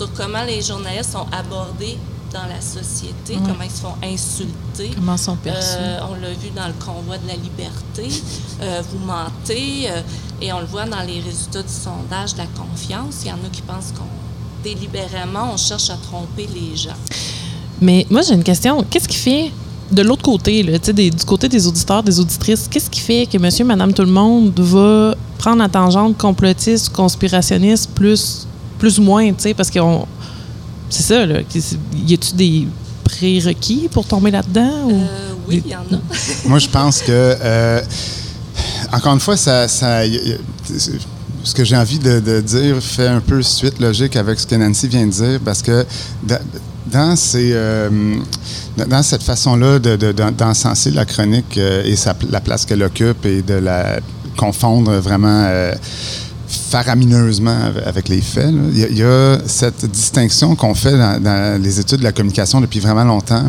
[0.00, 1.98] sur comment les journalistes sont abordés
[2.32, 3.40] dans la société, Ouais.
[3.44, 4.94] comment ils se font insulter.
[4.94, 5.76] Comment sont perçus?
[5.78, 8.08] Euh, on l'a vu dans le convoi de la liberté.
[8.62, 9.90] Euh, vous mentez.
[9.90, 10.00] euh,
[10.40, 13.16] et on le voit dans les résultats du sondage de la confiance.
[13.24, 14.04] Il y en a qui pensent qu'on
[14.64, 16.96] délibérément, on cherche à tromper les gens.
[17.80, 18.82] Mais moi, j'ai une question.
[18.88, 19.50] Qu'est-ce qui fait,
[19.90, 23.36] de l'autre côté, là, des- du côté des auditeurs, des auditrices, qu'est-ce qui fait que
[23.38, 28.46] monsieur, madame, tout le monde va prendre la tangente complotiste, conspirationniste, plus,
[28.80, 30.06] plus ou moins, tu sais, parce qu'on.
[30.88, 31.38] C'est ça, là.
[31.94, 32.66] Y a-tu des
[33.04, 34.86] prérequis pour tomber là-dedans?
[34.88, 36.00] ou- Euh, oui, il y en a.
[36.48, 37.80] Moi, je pense que, euh,
[38.92, 40.98] encore une fois, ça, ça- y- y- c'est-
[41.44, 44.56] ce que j'ai envie de, de dire fait un peu suite logique avec ce que
[44.56, 45.86] Nancy vient de dire, parce que
[46.22, 46.40] da-
[46.86, 47.88] dans, ces, euh,
[48.76, 53.24] dans- cette façon-là de- de- d'encenser la chronique euh, et sa- la place qu'elle occupe
[53.26, 54.00] et de la
[54.36, 55.72] confondre vraiment euh,
[56.50, 58.46] faramineusement avec- les faits.
[58.46, 58.60] là.
[58.72, 62.04] Il y, a- il y a cette distinction qu'on fait dans, dans les études de
[62.04, 63.44] la communication depuis vraiment longtemps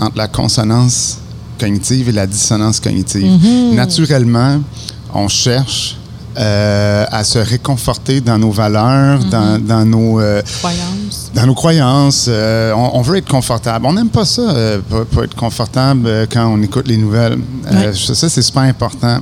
[0.00, 1.18] entre la consonance
[1.58, 3.30] cognitive et la dissonance cognitive.
[3.74, 4.60] Naturellement,
[5.14, 5.96] on cherche
[6.38, 10.18] euh, à se réconforter dans nos valeurs, dans, dans nos...
[10.18, 11.30] euh, Croyance.
[11.34, 13.84] dans nos croyances, euh, on, on veut être confortable.
[13.86, 14.42] On n'aime pas ça,
[14.88, 17.38] pas, pas être confortable quand on écoute les nouvelles.
[17.70, 17.92] Ouais.
[17.94, 19.18] Ça, c'est super important.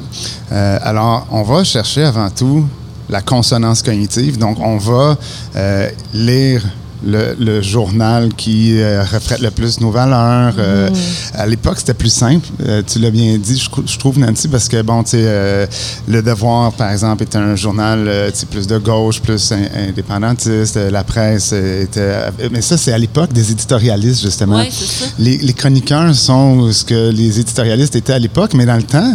[0.50, 2.64] Alors, on va chercher avant tout
[3.10, 4.38] la consonance cognitive.
[4.38, 5.18] Donc, on va
[5.56, 6.62] euh, lire
[7.02, 10.52] le, le journal qui euh, reflète le plus nos valeurs.
[10.58, 10.90] Euh,
[11.32, 12.46] À l'époque, c'était plus simple.
[12.66, 15.66] Euh, tu l'as bien dit, je, trouve, Nancy, parce que, bon, tu sais,
[16.06, 20.76] Le Devoir, par exemple, était un journal plus de gauche, plus in- indépendantiste.
[20.76, 22.12] La presse était...
[22.52, 24.62] Mais ça, c'est à l'époque des éditorialistes, justement.
[24.70, 25.06] Ça.
[25.18, 29.14] Les, les chroniqueurs sont ce que les éditorialistes étaient à l'époque, mais dans le temps,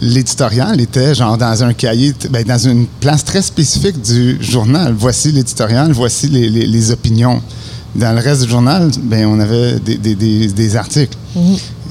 [0.00, 4.94] l'éditorial était genre dans un cahier, ben, dans une place très spécifique du journal.
[4.96, 7.40] Voici l'éditorial, voici les, les- les opinions.
[7.94, 11.16] Dans le reste du journal, ben, on avait des, des- des- des articles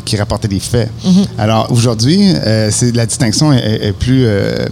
[0.06, 0.90] qui rapportaient des faits.
[1.38, 4.66] Alors aujourd'hui, euh, la distinction est plus euh,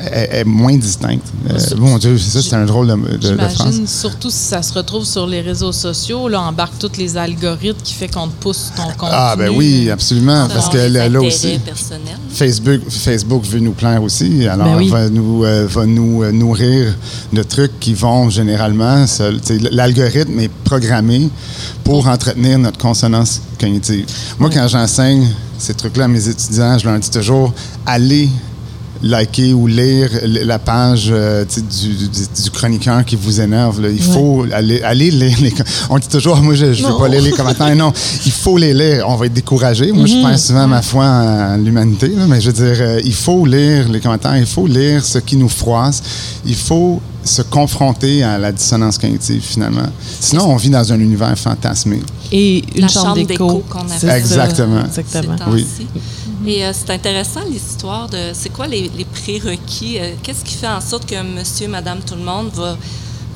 [0.00, 1.24] est, est moins distincte.
[1.50, 3.56] Euh, mon Dieu, c'est ça, c'est un drôle de, de- de phrase.
[3.56, 7.80] J'imagine, surtout si ça se retrouve sur les réseaux sociaux, là, embarque tous les algorithmes
[7.82, 9.08] qui fait qu'on te pousse ton contenu.
[9.12, 11.58] Ah ben oui, absolument, parce que là, aussi.
[12.32, 14.88] Facebook, Facebook veut nous plaire aussi, alors Ben oui.
[14.88, 16.94] va nous, euh, va nous euh, nourrir
[17.32, 19.04] de trucs qui vont généralement.
[19.70, 21.28] L'algorithme est programmé
[21.84, 24.06] pour entretenir notre consonance cognitive.
[24.38, 25.28] Moi, quand j'enseigne
[25.58, 27.52] ces trucs-là à mes étudiants, je leur dis toujours
[27.86, 28.28] allez
[29.02, 33.80] liker ou lire la page euh, du, du- du chroniqueur qui vous énerve.
[33.82, 33.88] là.
[33.90, 35.52] Il faut aller, aller lire les...
[35.90, 37.74] On dit toujours, moi, je ne veux pas lire les commentaires.
[37.76, 37.92] Non,
[38.24, 39.04] il faut les lire.
[39.08, 39.92] On va être découragé.
[39.92, 43.44] Moi, je perds souvent ma foi en l'humanité, mais je veux dire, euh, il faut
[43.44, 46.02] lire les commentaires, il faut lire ce qui nous froisse,
[46.46, 49.86] il faut se confronter à la dissonance cognitive, finalement.
[50.20, 52.00] Sinon, on vit dans un univers fantasmé.
[52.32, 53.62] Et une La chambre chambre d'écho.
[53.70, 54.16] qu'on ça.
[54.18, 54.84] Exactement.
[54.86, 55.36] Exactement.
[55.48, 55.66] Oui.
[56.46, 60.68] Et euh, c'est intéressant l'histoire de c'est quoi les, les prérequis, euh, qu'est-ce qui fait
[60.68, 62.76] en sorte que monsieur, madame, tout le monde va,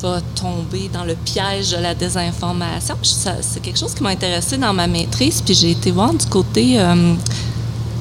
[0.03, 2.97] va tomber dans le piège de la désinformation?
[3.03, 6.79] C'est quelque chose qui m'a intéressé dans ma maîtrise, puis j'ai été voir du côté.
[6.79, 7.15] euh,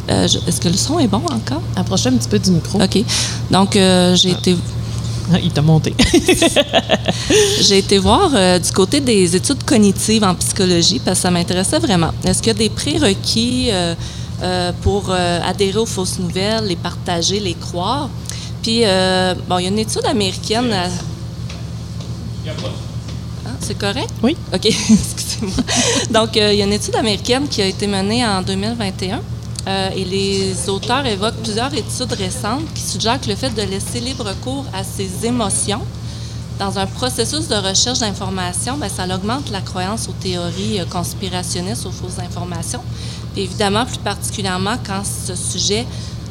[0.09, 1.61] euh, Est-ce que le son est bon encore?
[1.75, 2.81] Approchez un petit peu du micro.
[2.81, 3.03] OK.
[3.51, 4.63] Donc, euh, j'ai été Ah,
[5.43, 5.93] Il t'a monté.
[7.61, 11.79] J'ai été voir euh, du côté des études cognitives en psychologie parce que ça m'intéressait
[11.79, 12.11] vraiment.
[12.23, 13.93] Est-ce qu'il y a des prérequis euh,
[14.43, 18.09] euh, pour euh, adhérer aux fausses nouvelles, les partager, les croire?
[18.61, 20.71] Puis, euh, bon, il y a une étude américaine.
[20.73, 20.87] à-
[23.45, 24.09] Ah, C'est correct?
[24.23, 24.35] Oui.
[24.53, 25.63] OK, excusez-moi.
[26.09, 29.21] Donc, euh, il y a une étude américaine qui a été menée en 2021
[29.67, 33.99] euh, et les auteurs évoquent plusieurs études récentes qui suggèrent que le fait de laisser
[33.99, 35.81] libre cours à ses émotions
[36.57, 41.85] dans un processus de recherche d'informations, ben, ça augmente la croyance aux théories euh, conspirationnistes,
[41.85, 42.81] aux fausses informations.
[43.33, 45.85] Puis évidemment, plus particulièrement quand ce sujet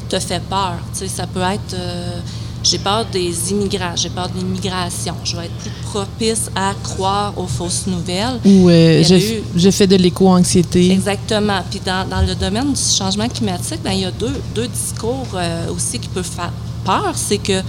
[0.09, 0.73] te fait peur.
[0.93, 2.19] Ça peut être euh,
[2.63, 7.33] j'ai peur des immigrants, j'ai peur de l'immigration, je vais être plus propice à croire
[7.37, 8.39] aux fausses nouvelles.
[8.45, 10.91] Ou euh, je, eu- je fais de l'éco-anxiété.
[10.91, 11.59] Exactement.
[11.69, 15.27] Puis dans, dans le domaine du changement climatique, ben, il y a deux, deux discours
[15.35, 16.51] euh, aussi qui peuvent faire
[16.83, 17.13] peur.
[17.15, 17.61] C'est que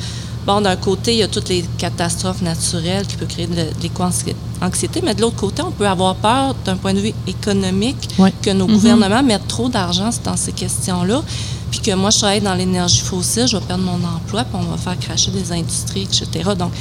[0.47, 5.01] bon, d'un côté, il y a toutes les catastrophes naturelles qui peuvent créer de l'éco-anxiété,
[5.05, 8.09] mais de l'autre côté, on peut avoir peur d'un point de vue économique
[8.43, 8.75] que nos Mhm.
[8.75, 11.23] gouvernements mettent trop d'argent dans ces questions-là.
[11.71, 14.71] Puis que moi, je travaille dans l'énergie fossile, je vais perdre mon emploi, puis on
[14.71, 16.51] va faire cracher des industries, etc.
[16.59, 16.73] Donc,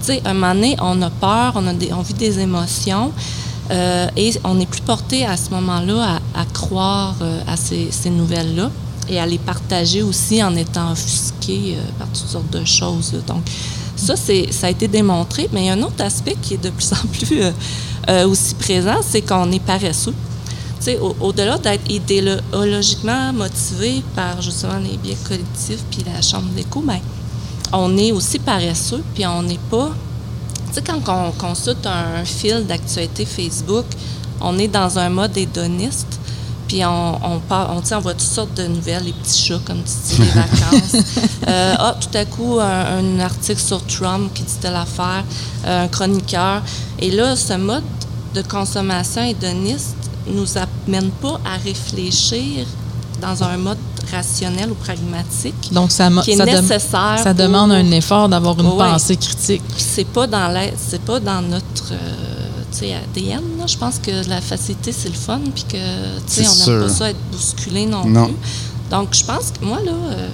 [0.00, 3.12] tu sais, à un moment donné, on a peur, on, a on vit des émotions.
[3.70, 8.70] euh, et on n'est plus porté à ce moment-là à, croire euh, à ces, nouvelles-là
[9.08, 13.14] et à les partager aussi en étant offusqué euh, par toutes sortes de choses.
[13.26, 13.42] Donc,
[13.94, 15.48] ça, ça a été démontré.
[15.52, 17.42] Mais il y a un autre aspect qui est de plus en plus
[18.26, 20.14] aussi présent, c'est qu'on est paresseux.
[21.00, 27.00] Au- au-delà d'être idéologiquement motivé par justement les biais collectifs puis la chambre d'écho, ben,
[27.72, 29.90] on est aussi paresseux, puis on n'est pas.
[30.68, 33.84] Tu sais, quand on consulte un fil d'actualité Facebook,
[34.40, 36.18] on est dans un mode hédoniste,
[36.66, 39.82] puis on, on, part- on, on voit toutes sortes de nouvelles, les petits chats, comme
[39.82, 40.96] tu dis, les vacances.
[41.48, 45.24] Euh, ah, tout à coup, un, un article sur Trump qui dit telle affaire,
[45.66, 46.62] euh, un chroniqueur.
[47.00, 47.82] Et là, ce mode
[48.34, 49.96] de consommation hédoniste
[50.34, 52.66] nous amène pas à réfléchir
[53.20, 53.78] dans un mode
[54.10, 57.20] rationnel ou pragmatique Donc, ça, qui est ça, dem- nécessaire.
[57.22, 58.76] ça demande pour- un effort d'avoir une Ouais.
[58.78, 59.62] pensée critique.
[59.76, 63.42] C'est pas dans la- c'est pas dans notre euh, ADN.
[63.58, 63.66] là.
[63.66, 67.18] Je pense que la facilité c'est le fun, puis que on n'aime pas ça être
[67.30, 68.26] bousculé non, Non.
[68.26, 68.34] plus.
[68.90, 70.28] Donc je pense que moi là, euh,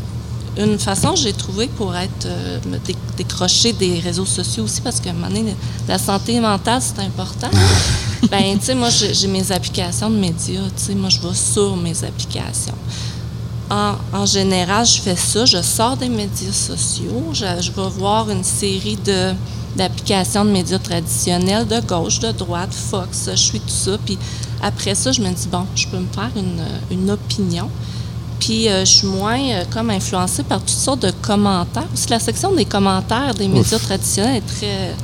[0.64, 4.80] une façon que j'ai trouvé pour être euh, me dé- décrocher des réseaux sociaux aussi,
[4.80, 5.56] parce qu'à un moment donné,
[5.88, 7.50] la santé mentale c'est important.
[8.30, 10.62] ben tu sais, moi j'ai mes applications de médias.
[10.76, 12.74] Tu sais, moi je vais sur mes applications.
[13.70, 15.44] En, en général, je fais ça.
[15.44, 17.30] Je sors des médias sociaux.
[17.32, 19.32] Je, je vais voir une série de
[19.76, 23.98] d'applications de médias traditionnels, de gauche, de droite, Fox, je suis tout ça.
[24.04, 24.16] Puis
[24.62, 27.68] après ça, je me dis, bon, je peux me faire une, une opinion.
[28.40, 31.86] Puis euh, je suis moins euh, comme influencée par toutes sortes de commentaires.
[31.92, 34.94] Aussi, la section des commentaires des médias traditionnels est très,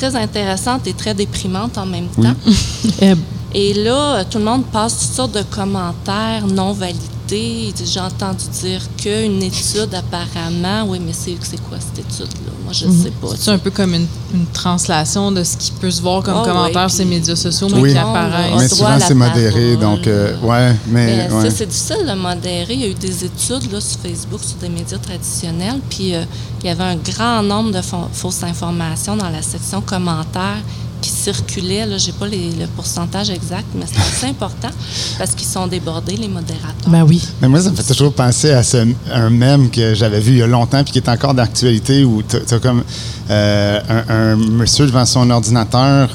[0.00, 2.34] très intéressante et très déprimante en même temps.
[3.52, 7.19] Et là, tout le monde passe toutes sortes de commentaires non validés.
[7.32, 11.36] J'ai entendu dire qu'une étude apparemment, oui, mais c'est
[11.68, 12.52] quoi cette étude-là?
[12.64, 13.28] Moi, je ne sais pas.
[13.38, 16.44] C'est un peu comme une, une translation de ce qui peut se voir comme Ah,
[16.44, 17.88] commentaire ouais, sur puis médias sociaux, mais Oui.
[17.90, 18.52] qui le monde apparaissent.
[18.52, 19.76] a Mais souvent, c'est modéré.
[19.76, 19.96] parole.
[19.96, 21.28] Donc, euh, ouais, mais.
[21.30, 21.50] Ouais.
[21.50, 22.74] c'est difficile de modérer.
[22.74, 26.24] Il y a eu des études là, sur Facebook, sur des médias traditionnels, puis euh,
[26.62, 30.62] il y avait un grand nombre de fa- fausses informations dans la section commentaires
[31.00, 31.86] qui circulaient.
[31.86, 34.70] Là, j'ai pas les- le pourcentage exact, mais c'est assez important
[35.18, 36.88] parce qu'ils sont débordés, les modérateurs.
[36.88, 37.22] ben oui.
[37.40, 40.38] Mais moi, ça me fait toujours penser à ce, un mème que j'avais vu il
[40.38, 42.82] y a longtemps puis qui est encore d'actualité où tu as, comme
[43.30, 46.10] euh, un, un monsieur devant son ordinateur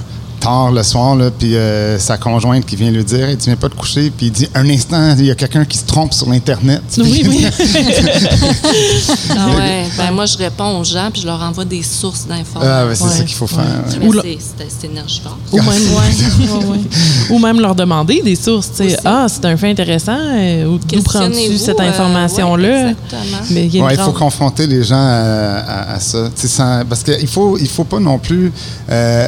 [0.45, 3.55] tard le soir, là, puis euh, sa conjointe qui vient lui dire hey, Tu viens
[3.55, 6.13] pas te coucher Puis il dit Un instant, il y a quelqu'un qui se trompe
[6.13, 6.81] sur l'Internet.
[6.97, 7.45] Oui, oui.
[9.37, 12.61] Ah ouais, ben moi je réponds aux gens puis je leur envoie des sources d'informations.
[12.73, 13.09] Ah, ouais, c'est Ouais.
[13.11, 13.59] ça qu'il faut faire.
[13.59, 13.97] ouais.
[13.99, 15.37] Mais Ou là- c'est- énergivore.
[15.51, 16.79] Ou même, ouais, ouais.
[17.29, 18.71] Ou même leur demander des sources.
[19.03, 20.17] Ah, c'est un fait intéressant.
[20.17, 22.67] euh, ou D'où prends-tu cette euh, information-là?
[22.67, 23.41] ouais, exactement.
[23.51, 26.29] Mais il Ouais, faut confronter les gens à, à- à ça.
[26.35, 28.51] Tu sais, sans- parce qu'il faut, il faut pas non plus
[28.89, 29.27] euh,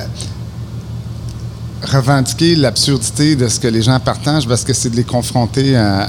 [1.83, 6.01] revendiquer l'absurdité de ce que les gens partagent parce que c'est de les confronter à,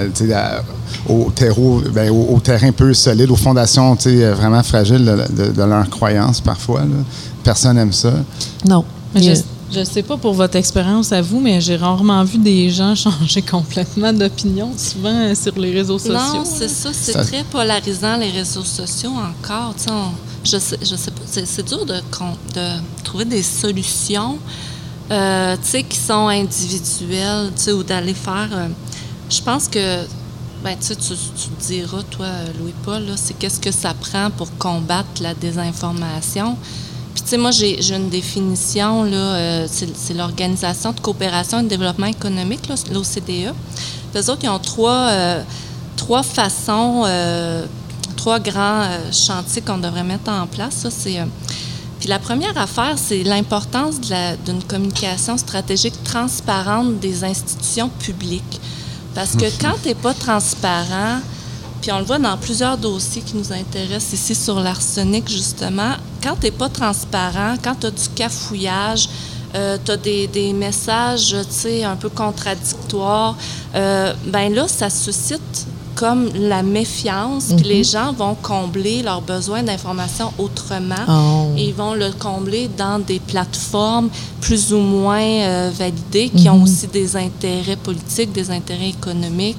[0.00, 0.62] à, tu sais, à-
[1.08, 5.62] au, terreau, ben, au, au terrain peu solide, aux fondations vraiment fragiles de, de- de
[5.62, 6.80] leurs croyances parfois.
[6.80, 6.96] là.
[7.44, 8.12] Personne n'aime ça.
[8.64, 8.84] Non.
[9.14, 9.40] Mais je,
[9.72, 13.42] je sais pas pour votre expérience à vous, mais j'ai rarement vu des gens changer
[13.42, 16.14] complètement d'opinion, souvent euh, sur les réseaux sociaux.
[16.14, 19.74] Non, c'est ça, c'est Ça- très polarisant les réseaux sociaux encore.
[19.76, 20.12] Tu sais, on-
[20.44, 21.94] je sais, je sais pas, c'est, dur de
[23.02, 24.38] trouver des solutions,
[25.10, 28.48] euh, qui sont individuelles, ou d'aller faire.
[28.52, 28.68] euh,
[29.30, 30.04] je pense que,
[30.64, 32.26] ben, tu tu, te diras, toi,
[32.58, 36.56] Louis-Paul, c'est qu'est-ce que ça prend pour combattre la désinformation.
[37.14, 41.68] Puis, tu sais, moi, j'ai, une définition, là, euh, c'est, l'Organisation de coopération et de
[41.68, 43.54] développement économique, l'OCDE.
[44.14, 45.10] Les autres, ils ont trois,
[45.96, 47.04] trois façons,
[48.16, 50.86] trois grands chantiers qu'on devrait mettre en place.
[50.90, 51.20] C'est,
[51.98, 58.60] puis la première affaire, c'est l'importance d'une communication stratégique transparente des institutions publiques.
[59.14, 61.20] Parce que quand tu n'es pas transparent,
[61.80, 66.36] puis on le voit dans plusieurs dossiers qui nous intéressent ici sur l'arsenic, justement, quand
[66.36, 69.08] tu n'es pas transparent, quand tu as du cafouillage,
[69.54, 73.36] tu as des, des messages, tu sais, un peu contradictoires,
[73.74, 79.62] euh, ben là, ça suscite comme la méfiance, puis les gens vont combler leurs besoins
[79.64, 80.94] d'information autrement.
[81.08, 81.54] Oh.
[81.56, 86.62] Et ils vont le combler dans des plateformes plus ou moins euh, validées qui ont
[86.62, 89.56] aussi des intérêts politiques, des intérêts économiques.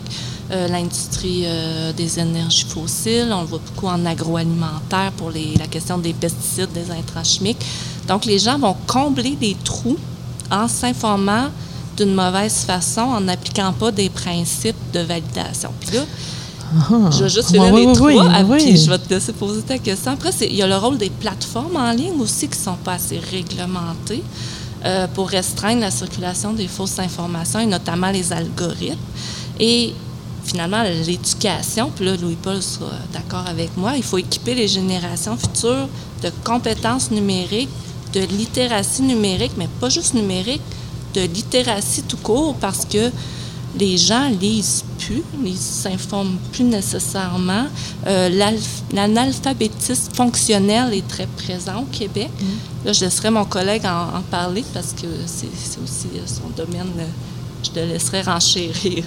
[0.51, 3.29] euh, l'industrie euh, des énergies fossiles.
[3.31, 7.63] On le voit beaucoup en agroalimentaire pour les, la question des pesticides, des intrants chimiques.
[8.07, 9.97] Donc, les gens vont combler des trous
[10.49, 11.49] en s'informant
[11.97, 15.71] d'une mauvaise façon, en n'appliquant pas des principes de validation.
[15.79, 16.03] Puis là,
[17.11, 19.33] je vais juste finir Oui, les oui, trois, oui, ah, puis je vais te laisser
[19.33, 20.11] poser ta question.
[20.11, 22.93] Après, il y a le rôle des plateformes en ligne aussi qui ne sont pas
[22.93, 24.23] assez réglementées
[24.85, 28.97] euh, pour restreindre la circulation des fausses informations et notamment les algorithmes.
[29.59, 29.93] Et
[30.43, 35.87] finalement, l'éducation, puis là, Louis-Paul sera d'accord avec moi, il faut équiper les générations futures
[36.23, 37.69] de compétences numériques,
[38.13, 40.61] de littératie numérique, mais pas juste numérique,
[41.19, 43.11] de littératie tout court, parce que
[43.79, 47.65] les gens lisent plus, ils s'informent plus nécessairement.
[48.07, 48.29] Euh,
[48.93, 52.29] L'analphabétisme fonctionnel est très présent au Québec.
[52.85, 55.47] Là, je laisserai mon collègue en, en parler parce que c'est
[55.83, 56.87] aussi son domaine.
[56.99, 57.05] euh,
[57.63, 59.03] Je te laisserai renchérir.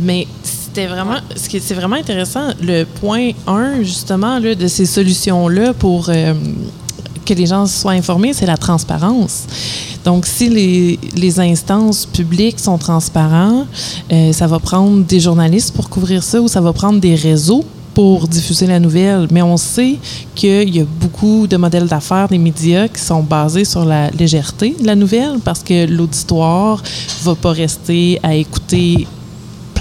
[0.00, 6.08] Mais c'était vraiment, c'est vraiment intéressant, le point 1, justement, là, de ces solutions-là pour
[6.08, 6.34] euh,
[7.26, 9.44] que les gens soient informés, c'est la transparence.
[10.04, 13.66] Donc, si les, instances publiques sont transparents,
[14.12, 17.64] euh, ça va prendre des journalistes pour couvrir ça ou ça va prendre des réseaux
[17.94, 19.28] pour diffuser la nouvelle.
[19.30, 19.96] Mais on sait
[20.34, 24.74] qu'il y a beaucoup de modèles d'affaires des médias qui sont basés sur la légèreté
[24.80, 26.82] de la nouvelle parce que l'auditoire
[27.22, 29.06] va pas rester à écouter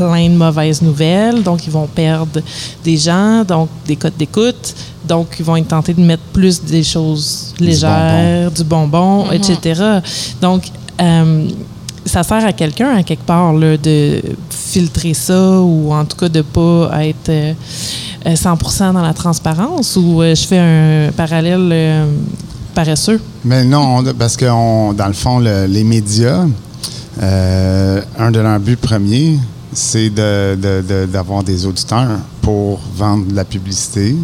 [0.09, 2.41] plein de mauvaises nouvelles, donc ils vont perdre
[2.83, 4.73] des gens, donc des codes d'écoute,
[5.07, 9.33] donc ils vont être tentés de mettre plus des choses légères, du bonbon, Mhm.
[9.33, 9.81] etc.
[10.41, 10.63] Donc,
[11.01, 11.47] euh,
[12.05, 16.29] ça sert à quelqu'un, à quelque part, là, de filtrer ça ou en tout cas
[16.29, 17.53] de pas être euh,
[18.25, 22.05] euh, 100% dans la transparence ou euh, je fais un parallèle euh,
[22.73, 23.19] paresseux.
[23.45, 26.45] Mais non, on- parce que on- dans le fond, le- les médias,
[27.21, 29.37] euh, un de leurs buts premiers,
[29.73, 34.15] c'est de- de- de- d'avoir des auditeurs pour vendre de la publicité.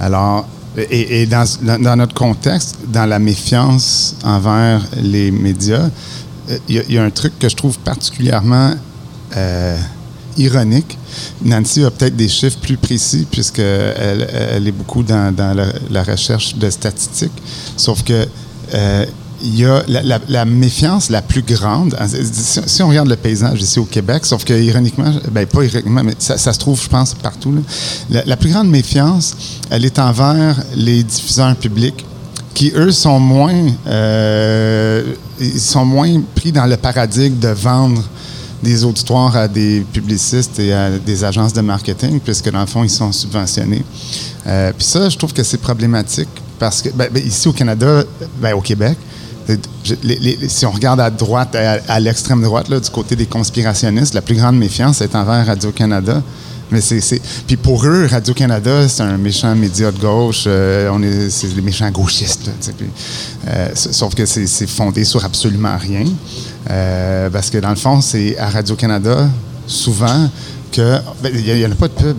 [0.00, 0.46] Alors,
[0.90, 1.44] et, dans,
[1.80, 5.88] dans notre contexte, dans la méfiance envers les médias,
[6.68, 8.72] il y, a- un truc que je trouve particulièrement
[9.36, 9.76] euh,
[10.36, 10.96] ironique.
[11.44, 16.02] Nancy a peut-être des chiffres plus précis puisqu'elle elle est beaucoup dans, dans la, la
[16.04, 17.32] recherche de statistiques.
[17.76, 18.26] Sauf que
[18.74, 19.04] euh,
[19.42, 21.96] il y a la, méfiance la plus grande.
[22.06, 26.02] Si, si on regarde le paysage ici au Québec, sauf que ironiquement, ben pas ironiquement,
[26.04, 27.54] mais ça, se trouve, je pense, partout.
[28.10, 29.36] La, plus grande méfiance,
[29.70, 32.04] elle est envers les diffuseurs publics
[32.54, 35.04] qui, eux, sont moins, euh,
[35.40, 38.02] ils sont moins pris dans le paradigme de vendre
[38.62, 42.82] des auditoires à des publicistes et à des agences de marketing, puisque dans le fond,
[42.82, 43.84] ils sont subventionnés.
[44.46, 48.02] Euh, Puis ça, je trouve que c'est problématique parce que, ben, ben, ici au Canada,
[48.40, 48.98] ben, au Québec,
[50.48, 54.34] si on regarde à droite, à, l'extrême droite, là, du côté des conspirationnistes, la plus
[54.34, 56.22] grande méfiance est envers Radio-Canada.
[56.70, 57.00] Mais c'est,
[57.46, 60.44] Puis pour eux, Radio-Canada, c'est un méchant média de gauche.
[60.46, 62.50] euh, on est, c'est des méchants gauchistes.
[63.48, 66.04] euh, sauf que c'est, c'est fondé sur absolument rien.
[66.70, 69.28] Euh, parce que dans le fond, c'est à Radio-Canada,
[69.66, 70.28] souvent,
[70.70, 70.98] que.
[71.22, 72.16] ben, Il n'y en a pas de pub.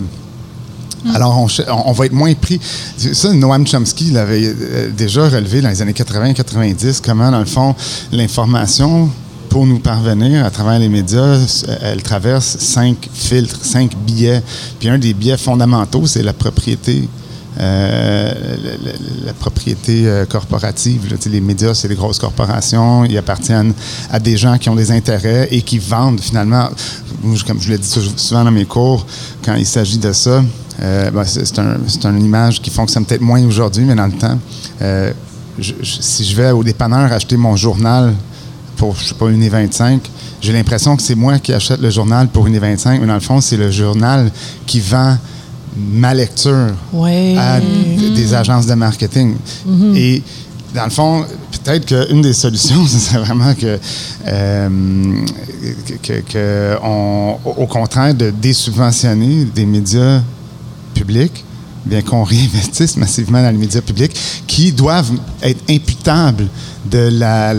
[1.13, 1.47] Alors,
[1.85, 2.59] on, va être moins pris.
[2.97, 7.73] Ça, Noam Chomsky l'avait euh, déjà relevé dans les années 80-90, comment, dans le fond,
[8.11, 9.09] l'information,
[9.49, 14.43] pour nous parvenir à travers les médias, s- elle traverse cinq filtres, cinq biais.
[14.79, 17.07] Puis un des biais fondamentaux, c'est la propriété.
[17.59, 18.33] euh,
[19.25, 21.01] la, propriété euh, corporative.
[21.31, 23.03] Les médias, c'est des grosses corporations.
[23.05, 23.73] Ils appartiennent
[24.11, 26.69] à des gens qui ont des intérêts et qui vendent finalement.
[27.47, 29.05] Comme je l'ai dit sou- souvent dans mes cours,
[29.43, 30.43] quand il s'agit de ça,
[30.81, 34.05] euh, ben, c'est c'est un, c'est une image qui fonctionne peut-être moins aujourd'hui, mais dans
[34.07, 34.37] le temps,
[34.81, 35.11] euh,
[35.59, 38.13] je- je- si je vais au dépanneur acheter mon journal
[38.77, 39.99] pour, je sais pas, 1,25,
[40.41, 43.41] j'ai l'impression que c'est moi qui achète le journal pour 1,25, mais dans le fond,
[43.41, 44.31] c'est le journal
[44.65, 45.17] qui vend
[45.77, 46.67] ma lecture
[47.37, 49.35] à des agences de marketing.
[49.95, 50.23] Et
[50.73, 51.25] dans le fond,
[51.63, 53.77] peut-être qu'une des solutions, ce serait vraiment que,
[54.27, 54.69] euh,
[56.01, 60.21] que, que- on- au contraire de désubventionner des médias
[61.05, 64.15] bien qu'on réinvestisse massivement dans les médias publics,
[64.47, 66.47] qui doivent être imputables
[66.89, 67.53] de la,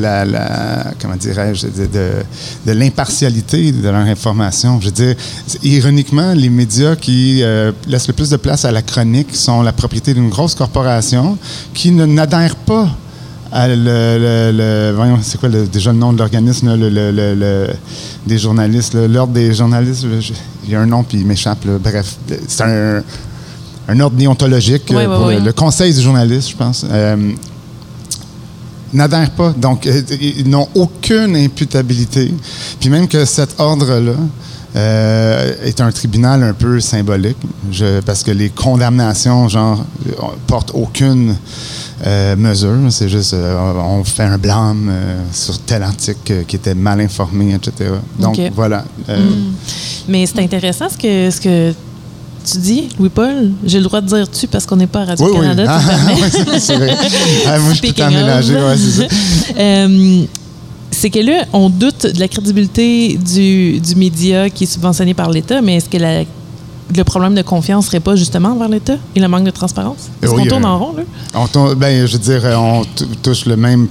[1.01, 4.81] comment dirais-je, de, l'impartialité de leur information.
[4.81, 5.15] Je veux dire,
[5.63, 9.73] ironiquement, les médias qui euh, laissent le plus de place à la chronique sont la
[9.73, 11.39] propriété d'une grosse corporation
[11.75, 12.89] qui n'adhère pas
[13.53, 17.67] à le, voyons, c'est quoi le- déjà le nom de l'organisme, le,
[18.27, 20.07] des journalistes, l'ordre des journalistes,
[20.65, 23.03] il y a un nom puis il m'échappe, bref, c'est un,
[23.91, 25.41] un ordre déontologique Oui, euh, oui, pour oui.
[25.45, 26.85] Le, conseil des journalistes, je pense.
[26.91, 27.33] Euh,
[28.93, 29.53] n'adhèrent pas.
[29.57, 32.33] Donc, euh, ils n'ont aucune imputabilité.
[32.81, 34.15] Puis même que cet ordre-là
[34.77, 37.37] euh, est un tribunal un peu symbolique,
[37.73, 39.85] je- parce que les condamnations, genre,
[40.47, 41.35] portent aucune
[42.07, 42.77] euh, mesure.
[42.91, 44.91] C'est juste, euh, on fait un blâme
[45.33, 47.91] sur tel article qui était mal informé, etc.
[48.19, 48.85] Donc, voilà.
[49.09, 49.19] Euh,
[50.09, 51.75] Mais c'est intéressant ce que, ce que
[52.45, 53.51] tu dis, Louis-Paul.
[53.65, 55.47] J'ai le droit de dire tu parce qu'on n'est pas à Oui, oui.
[55.47, 55.65] Radio-Canada.
[55.69, 56.97] Ah, ouais, c'est- vrai.
[57.47, 58.65] Ah, moi, je of.
[58.65, 59.05] ouais, c'est ça.
[59.59, 60.23] Euh,
[60.93, 65.31] c'est que là, on doute de la crédibilité du, du média qui est subventionné par
[65.31, 66.23] l'État, mais est-ce que la-
[66.97, 70.09] le problème de confiance serait pas justement envers l'État et le manque de transparence?
[70.23, 71.03] Est-ce Oui, qu'on tourne euh, en rond, là?
[71.35, 73.87] On tourne- ben, je veux dire, euh, on tou- touche le même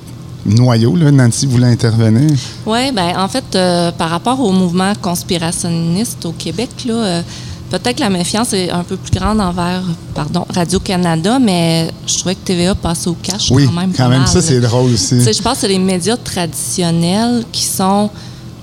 [0.45, 0.95] noyau.
[0.95, 1.11] Là.
[1.11, 2.29] Nancy voulait intervenir.
[2.65, 7.21] Oui, ben en fait, euh, par rapport au mouvement conspirationniste au Québec, là, euh,
[7.69, 9.83] peut-être que la méfiance est un peu plus grande envers
[10.15, 13.93] pardon, Radio-Canada, mais je trouvais que TVA passe au cash Oui, quand même.
[13.95, 14.19] quand même.
[14.19, 15.19] mal, Ça, c'est drôle aussi.
[15.21, 18.09] Je pense que c'est les médias traditionnels qui sont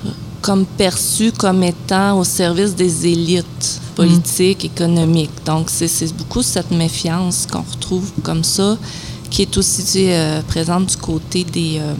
[0.05, 0.09] euh,
[0.41, 5.31] comme perçus comme étant au service des élites politiques, économiques.
[5.45, 8.77] Donc, c'est beaucoup cette méfiance qu'on retrouve comme ça,
[9.29, 11.93] qui est aussi euh, présente du côté des, euh,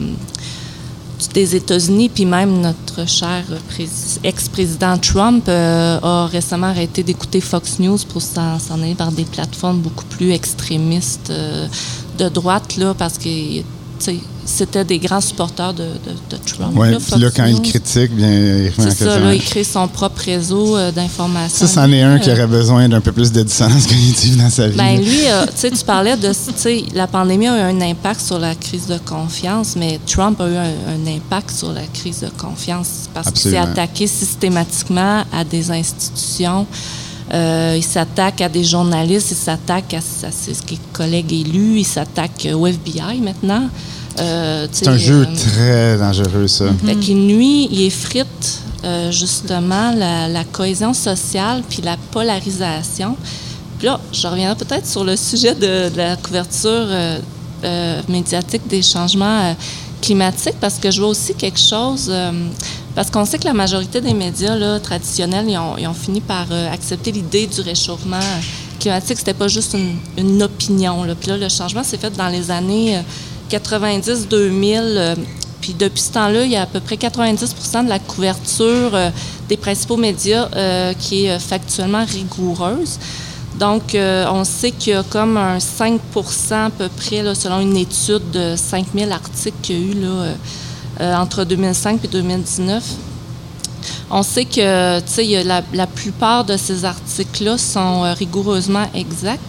[1.34, 7.78] des États-Unis, puis même notre cher prési- ex-président Trump euh, a récemment arrêté d'écouter Fox
[7.80, 11.66] News pour s'en s'en aller vers des plateformes beaucoup plus extrémistes euh,
[12.18, 13.24] de droite, là, parce que
[13.58, 13.64] tu
[13.98, 14.18] sais,
[14.50, 16.72] c'était des grands supporters de, de- de Trump.
[16.74, 19.62] Oui, puis là, quand il critique, bien, il remet en C'est ça, là, il crée
[19.62, 21.66] son propre réseau euh, d'information.
[21.66, 24.48] Ça, c'en est un qui Euh, aurait besoin d'un peu plus de dissonance cognitive dans
[24.48, 24.76] sa vie.
[24.76, 24.94] là.
[24.96, 28.20] lui, euh, tu sais, tu parlais de, tu sais, la pandémie a eu un impact
[28.22, 32.20] sur la crise de confiance, mais Trump a eu un, un impact sur la crise
[32.20, 36.66] de confiance parce qu'il s'est attaqué systématiquement à des institutions.
[37.34, 40.54] Euh, il s'attaque à des journalistes, il s'attaque à, à ses
[40.94, 43.68] collègues élus, il s'attaque au FBI maintenant.
[44.20, 46.66] Euh, c'est un jeu euh, très dangereux, ça.
[46.84, 53.16] fait qu'il nuit, il effrite euh, justement la, la cohésion sociale puis la polarisation.
[53.78, 57.18] Puis là, je reviendrai peut-être sur le sujet de, de la couverture euh,
[57.64, 59.52] euh, médiatique des changements euh,
[60.00, 62.06] climatiques parce que je vois aussi quelque chose.
[62.08, 62.32] euh,
[62.94, 66.20] parce qu'on sait que la majorité des médias là, traditionnels, ils ont, ils ont fini
[66.20, 68.18] par euh, accepter l'idée du réchauffement
[68.80, 69.18] climatique.
[69.18, 71.04] C'était pas juste une, une opinion.
[71.04, 71.14] Là.
[71.14, 73.00] Puis là, le changement s'est fait dans les années euh,
[73.48, 74.76] 90-2000.
[74.76, 75.14] euh,
[75.60, 79.10] puis depuis ce temps-là, il y a à peu près 90% de la couverture euh,
[79.48, 82.98] des principaux médias euh, qui est factuellement rigoureuse.
[83.58, 85.98] Donc, on sait qu'il y a comme un 5%
[86.52, 89.94] à peu près, là, selon une étude de 5000 articles qu'il y a eu
[91.00, 92.84] là, entre 2005 et 2019.
[94.12, 99.42] On sait que la, la plupart de ces articles-là sont rigoureusement exacts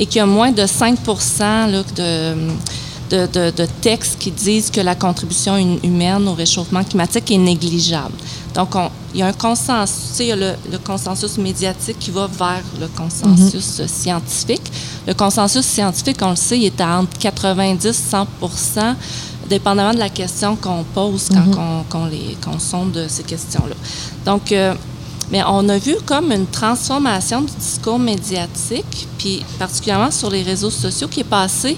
[0.00, 0.98] et qu'il y a moins de 5
[1.38, 2.34] là, de,
[3.10, 7.38] de, de- de textes qui disent que la contribution hum- humaine au réchauffement climatique est
[7.38, 8.14] négligeable.
[8.54, 11.36] Donc, on- il y a un consensus, tu sais, il y a le, le consensus
[11.38, 14.62] médiatique qui va vers le consensus euh, scientifique.
[15.06, 18.26] Le consensus scientifique, on le sait, il est à entre 90 et 100
[19.48, 21.28] dépendamment de la question qu'on pose
[21.90, 23.74] quand on, les, qu'on sonde ces questions-là.
[24.24, 24.74] Donc, euh,
[25.32, 30.70] mais on a vu comme une transformation du discours médiatique, puis particulièrement sur les réseaux
[30.70, 31.76] sociaux, qui est passé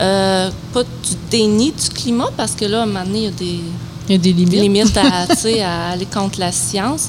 [0.00, 3.26] euh, pas du déni du climat, parce que là, à un moment donné, il y
[3.26, 3.60] a des,
[4.08, 4.60] Il y a des limites.
[4.60, 4.96] limite
[5.62, 7.08] à, aller contre la science.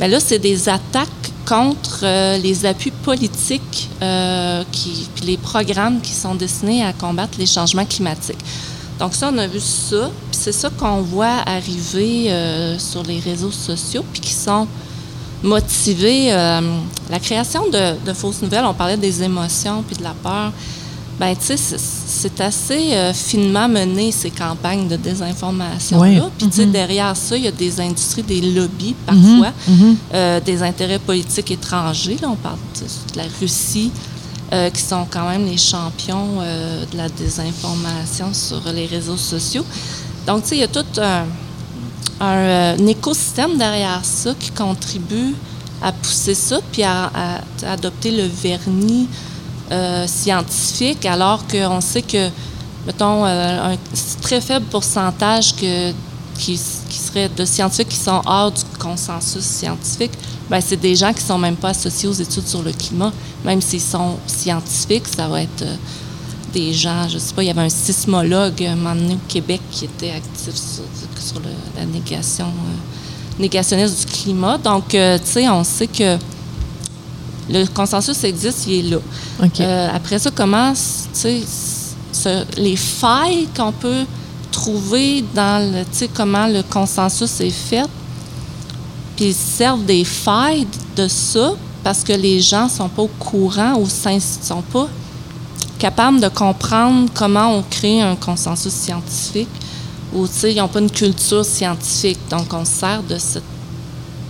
[0.00, 1.08] Mais là, c'est des attaques
[1.46, 7.38] contre euh, les appuis politiques euh, qui, puis les programmes qui sont destinés à combattre
[7.38, 8.38] les changements climatiques.
[8.98, 10.10] Donc ça, on a vu ça.
[10.30, 14.66] Puis c'est ça qu'on voit arriver euh, sur les réseaux sociaux, puis qui sont
[15.42, 16.30] motivés.
[16.30, 20.52] la création de, de fausses nouvelles, on parlait des émotions puis de la peur.
[21.20, 26.30] Ben, tu sais, c'est- assez euh, finement mené, ces campagnes de désinformation-là.
[26.38, 29.52] Puis, tu sais, derrière ça, il y a des industries, des lobbies, parfois,
[30.14, 32.16] euh, des intérêts politiques étrangers.
[32.20, 32.58] Là, on parle
[33.12, 33.90] de la Russie,
[34.52, 36.40] euh, qui sont quand même les champions
[36.92, 39.64] de la désinformation sur les réseaux sociaux.
[40.26, 41.24] Donc, tu sais, il y a tout un,
[42.20, 45.34] un, un écosystème derrière ça qui contribue
[45.82, 49.06] à pousser ça, puis à, à- à adopter le vernis
[49.72, 52.28] euh, scientifique, alors qu'on sait que,
[52.86, 53.76] mettons, euh, un
[54.20, 56.56] très faible pourcentage qui,
[56.90, 60.12] serait de scientifiques qui sont hors du consensus scientifique,
[60.50, 63.10] ben, c'est des gens qui sont même pas associés aux études sur le climat.
[63.42, 65.76] Même s'ils sont scientifiques, ça va être euh,
[66.52, 70.10] des gens, je sais pas, il y avait un sismologue un au Québec qui était
[70.10, 70.84] actif sur,
[71.18, 71.40] sur
[71.74, 74.58] la négation, euh, négationniste du climat.
[74.58, 76.18] Donc, tu sais, on sait que
[77.50, 78.98] le consensus existe, il est là.
[79.60, 80.72] Euh, après ça, comment,
[82.12, 84.04] ce- les failles qu'on peut
[84.50, 85.84] trouver dans le,
[86.14, 87.86] comment le consensus est fait,
[89.16, 90.66] puis ils servent des failles
[90.96, 94.88] de ça parce que les gens sont pas au courant ou ne sont pas
[95.78, 99.48] capables de comprendre comment on crée un consensus scientifique
[100.14, 102.18] ou, ils n'ont pas une culture scientifique.
[102.30, 103.40] Donc, on sert de ce,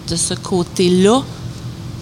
[0.08, 1.22] de ce côté-là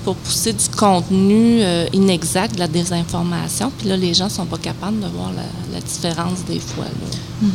[0.05, 3.71] pour pousser du contenu euh, inexact, de la désinformation.
[3.79, 5.43] Puis là, les gens sont pas capables de voir la,
[5.75, 6.85] la différence des fois.
[6.85, 7.49] Là.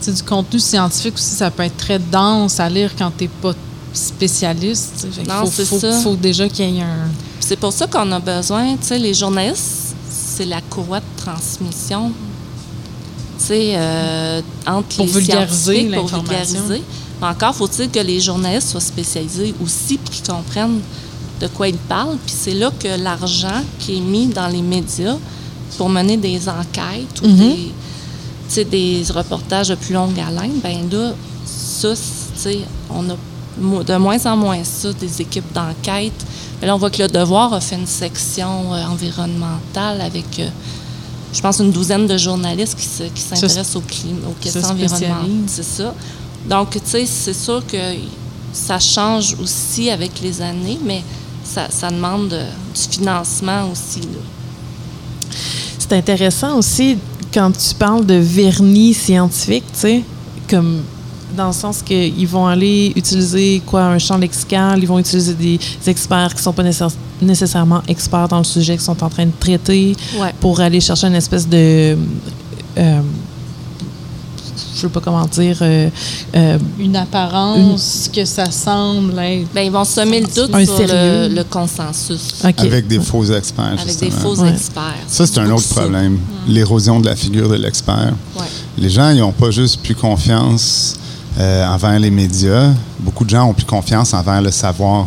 [0.00, 3.30] C'est du contenu scientifique aussi, ça peut être très dense à lire quand tu n'es
[3.40, 3.52] pas
[3.92, 5.06] spécialiste.
[5.26, 5.92] Non, faut, c'est faut- ça.
[6.00, 7.08] faut déjà qu'il y ait un.
[7.38, 11.04] Puis C'est pour ça qu'on a besoin, tu sais, les journalistes, c'est la courroie de
[11.22, 12.10] transmission,
[13.38, 16.82] tu sais, euh, entre Pour les vulgariser scientifiques, pour vulgariser.
[17.20, 20.80] Mais encore faut-il que les journalistes soient spécialisés aussi, puis qu'ils comprennent
[21.44, 22.16] de quoi ils parlent.
[22.26, 25.16] Puis c'est là que l'argent qui est mis dans les médias
[25.76, 27.54] pour mener des enquêtes ou Mhm.
[28.70, 31.12] des, reportages de plus longue haleine, ben là,
[31.44, 31.88] ça,
[32.90, 33.14] on a
[33.84, 36.12] de moins en moins ça, des équipes d'enquête.
[36.60, 40.48] Mais là, on voit que le Devoir a fait une section euh, environnementale avec, euh,
[41.32, 45.30] je pense, une douzaine de journalistes qui se- qui s'intéressent au climat, aux questions environnementales.
[45.46, 45.94] C'est ça.
[46.48, 47.76] Donc, tu sais, c'est sûr que
[48.52, 51.02] ça change aussi avec les années, mais
[51.44, 54.00] ça, ça demande euh, du financement aussi.
[55.78, 56.96] C'est intéressant aussi
[57.32, 60.02] quand tu parles de vernis scientifique, tu sais,
[60.48, 60.82] comme
[61.36, 65.58] dans le sens qu'ils vont aller utiliser quoi un champ lexical, ils vont utiliser des
[65.86, 69.32] experts qui sont pas nécess- nécessairement experts dans le sujet qu'ils sont en train de
[69.40, 70.32] traiter Ouais.
[70.40, 71.96] pour aller chercher une espèce de
[72.78, 73.00] euh,
[74.74, 75.88] je sais pas comment dire euh,
[76.36, 79.46] euh, Une apparence que ça semble être.
[79.54, 82.34] Ben, ils vont semer le doute Un sur le, consensus.
[82.42, 84.50] Avec des faux experts, avec des faux Ouais.
[84.50, 84.94] experts.
[85.06, 86.18] Ça, c'est un autre problème.
[86.48, 88.12] L'érosion de la figure de l'expert.
[88.36, 88.44] Ouais.
[88.78, 90.94] Les gens, ils n'ont pas juste plus confiance
[91.38, 92.70] euh, envers les médias.
[92.98, 95.06] Beaucoup de gens ont plus confiance envers le savoir.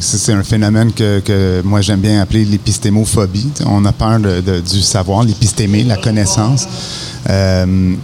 [0.00, 3.50] C'est un phénomène que, que moi j'aime bien appeler l'épistémophobie.
[3.66, 6.66] On a peur de- de- du savoir, l'épistémé, la connaissance.
[7.30, 7.94] Euh,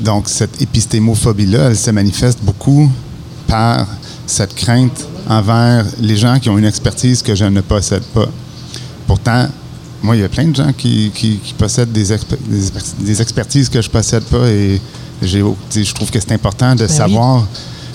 [0.00, 2.90] donc cette épistémophobie-là, elle se manifeste beaucoup
[3.46, 3.86] par
[4.26, 8.26] cette crainte envers les gens qui ont une expertise que je ne possède pas.
[9.06, 9.46] Pourtant,
[10.02, 12.94] moi, il y a plein de gens qui, qui- qui possèdent des, exper- des exper-
[13.04, 14.80] des expertises que je possède pas et
[15.22, 17.14] je trouve que c'est important de Ben oui.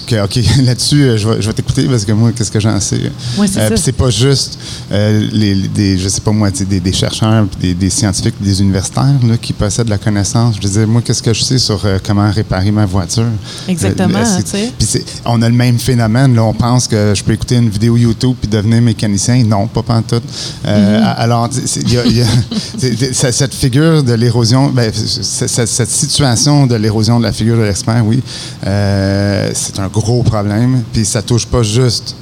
[0.08, 2.80] Que, OK, là-dessus, euh, je vais, je vais t'écouter parce que moi, qu'est-ce que j'en
[2.80, 3.00] sais?
[3.38, 3.68] Ouais, c'est ça.
[3.70, 4.58] puis c'est pas juste,
[4.92, 9.14] euh, les, des, je sais pas moi, des, des chercheurs, des, des scientifiques, des universitaires
[9.28, 10.56] là, qui possèdent la connaissance.
[10.62, 13.26] Je veux dire, moi, qu'est-ce que je sais sur euh, comment réparer ma voiture?
[13.68, 14.44] Exactement, Euh, c'est-
[14.78, 15.00] tu sais.
[15.00, 16.34] puis on a le même phénomène.
[16.36, 19.44] Là, on pense que je peux écouter une vidéo YouTube puis devenir mécanicien.
[19.44, 20.24] Non, pas pantoute.
[20.66, 22.26] Euh, a- Alors, c'est- c'est- il y a- il y a-
[22.78, 27.64] c'est- c'est- cette figure de l'érosion, ben, cette situation de l'érosion de la figure de
[27.64, 28.22] l'expert, oui,
[28.66, 30.84] euh, c'est un gros problème.
[30.94, 32.16] Puis ça touche pas juste,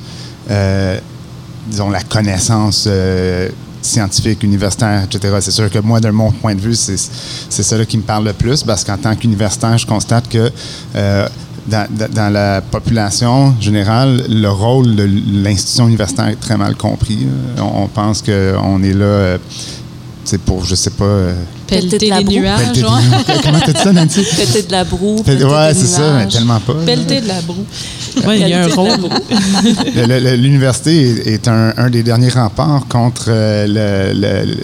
[0.50, 1.00] euh,
[1.68, 2.86] disons, la connaissance.
[2.88, 3.50] euh,
[3.86, 5.36] scientifique, universitaire, etc.
[5.42, 8.34] C'est sûr que moi, de mon point de vue, c'est ça qui me parle le
[8.34, 10.52] plus parce qu'en tant qu'universitaire, je constate que
[10.96, 11.28] euh,
[11.68, 15.08] dans, la population générale, le rôle de
[15.44, 17.28] l'institution universitaire est très mal compris.
[17.60, 19.38] On, pense qu'on est là,
[20.24, 21.30] c'est pour, je sais pas,
[21.68, 22.34] Pelleter Pelleter de la les broue.
[22.40, 23.42] nuages, pelleter des nuages.
[23.44, 24.22] Comment t'as dit ça, Nancy?
[24.38, 25.16] Péter de la broue.
[25.28, 26.74] Ouais, c'est ça, mais tellement pas.
[26.86, 27.66] Pelleter de la broue.
[28.26, 30.38] Ouais, il y a un Pelleter rôle.
[30.38, 33.66] L'université est, un, un des derniers remparts contre euh,
[34.14, 34.56] le, le-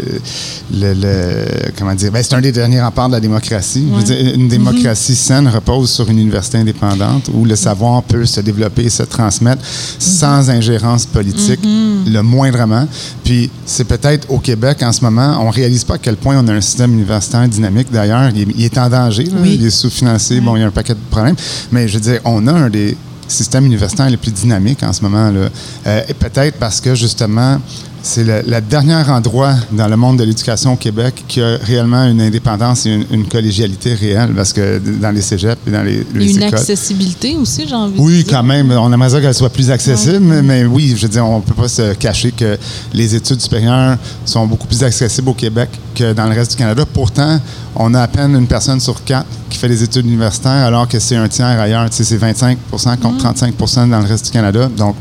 [0.74, 2.12] le- le- comment dire?
[2.12, 3.86] Ben, c'est un des derniers remparts de la démocratie.
[4.06, 8.84] Dire, une démocratie saine repose sur une université indépendante où le savoir peut se développer
[8.84, 9.62] et se transmettre
[10.00, 12.88] sans ingérence politique, le moindrement.
[13.24, 16.48] Puis c'est peut-être au Québec en ce moment, on réalise pas à quel point on
[16.48, 17.88] a un système universitaire dynamique.
[17.92, 19.24] D'ailleurs, il, est- il est en danger.
[19.26, 19.38] là.
[19.42, 19.58] Oui.
[19.60, 20.40] Il est sous-financé.
[20.42, 21.36] Bon, il y a un paquet de problèmes.
[21.72, 22.96] Mais je veux dire, on a un des
[23.28, 25.30] systèmes universitaires les plus dynamiques en ce moment.
[25.32, 25.50] Là.
[25.88, 27.60] Euh, et peut-être parce que, justement,
[28.04, 32.22] c'est le, dernier endroit dans le monde de l'éducation au Québec qui a réellement une
[32.22, 34.34] indépendance et une, une collégialité réelle.
[34.36, 36.60] Parce que dans les cégeps et dans les, les une écoles...
[36.60, 38.34] accessibilité aussi, j'ai envie de Oui, dire.
[38.34, 38.72] quand même.
[38.72, 41.44] On aimerait ça qu'elle soit plus accessible, mais, mais oui, je veux dire, on ne
[41.44, 42.58] peut pas se cacher que
[42.94, 46.84] les études supérieures sont beaucoup plus accessibles au Québec que dans le reste du Canada.
[46.92, 47.40] Pourtant,
[47.76, 51.00] on a à peine une personne sur quatre qui fait des études universitaires, alors que
[51.00, 51.90] c'est un tiers ailleurs.
[51.90, 54.70] Tu sais, c'est 25% contre 35% dans le reste du Canada.
[54.76, 54.96] Donc,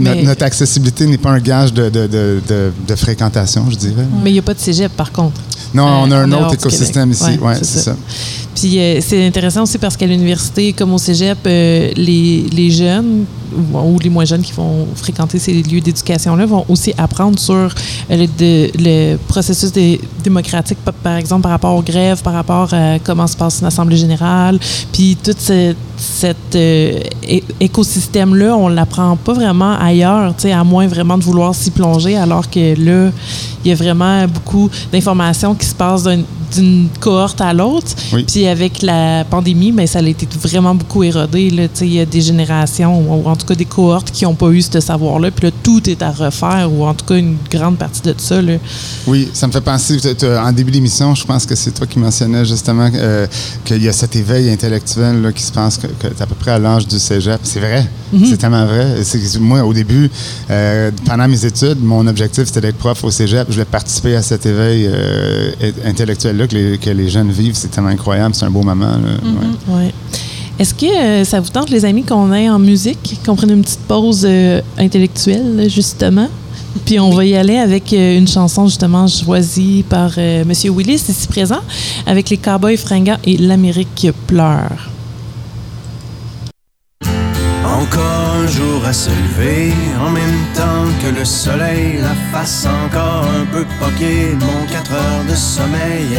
[0.00, 4.06] Mais- notre, accessibilité n'est pas un gage de, de- de- de- de fréquentation, je dirais.
[4.22, 5.40] Mais il n'y a pas de cégep, par contre.
[5.74, 7.28] Non, Euh, on a un en dehors autre écosystème Québec.
[7.34, 7.38] ici.
[7.40, 7.92] Ouais, Ouais, c'est c'est ça.
[7.92, 7.96] ça.
[8.58, 13.26] Puis euh, c'est intéressant aussi parce qu'à l'université, comme au cégep, euh, les, les jeunes
[13.72, 18.26] ou, les moins jeunes qui vont fréquenter ces lieux d'éducation-là vont aussi apprendre sur euh,
[18.38, 19.70] le, processus
[20.24, 23.66] démocratique, pa- par exemple, par rapport aux grèves, par rapport à comment se passe une
[23.66, 24.58] assemblée générale.
[24.92, 26.56] Puis tout ce- cet
[27.60, 32.74] écosystème-là, on l'apprend pas vraiment ailleurs, à moins vraiment de vouloir s'y plonger, alors que
[32.78, 33.10] là,
[33.64, 36.22] il y a vraiment beaucoup d'informations qui se passent d'un-
[36.56, 37.88] d'une cohorte à l'autre.
[38.12, 38.24] Oui.
[38.24, 41.50] Puis avec la pandémie, ben, ça a été vraiment beaucoup érodé.
[41.50, 41.64] là.
[41.80, 44.62] Il y a des générations, ou en tout cas des cohortes qui n'ont pas eu
[44.62, 45.30] ce savoir-là.
[45.30, 48.40] Puis là, tout est à refaire, ou en tout cas une grande partie de ça.
[48.42, 48.54] Là.
[49.06, 51.98] Oui, ça me fait penser, tu- en début d'émission, je pense que c'est toi qui
[51.98, 53.26] mentionnais justement euh,
[53.64, 56.52] qu'il y a cet éveil intellectuel là, qui se passe que, que à peu près
[56.52, 57.40] à l'âge du cégep.
[57.42, 57.86] C'est vrai,
[58.24, 58.94] c'est tellement vrai.
[59.40, 60.10] Moi, au début,
[60.50, 63.46] euh, pendant mes études, mon objectif, c'était d'être prof au cégep.
[63.48, 65.50] Je voulais participer à cet éveil euh,
[65.84, 67.54] intellectuel-là que les, que les jeunes vivent.
[67.56, 68.86] C'est tellement incroyable, c'est un beau moment.
[68.86, 69.08] là.
[69.68, 69.74] Ouais.
[69.76, 69.94] Ouais.
[70.58, 73.62] Est-ce que euh, ça vous tente, les amis, qu'on aille en musique, qu'on prenne une
[73.62, 76.28] petite pause euh, intellectuelle, justement?
[76.84, 81.02] Puis on va y aller avec euh, une chanson justement choisie par euh, Monsieur Willis,
[81.08, 81.60] ici présent,
[82.06, 84.90] avec les Cowboys fringants et l'Amérique pleure.
[87.64, 93.26] Encore un jour à se lever, en même temps que le soleil, la face encore
[93.40, 96.18] un peu poquée de mon 4 heures de sommeil.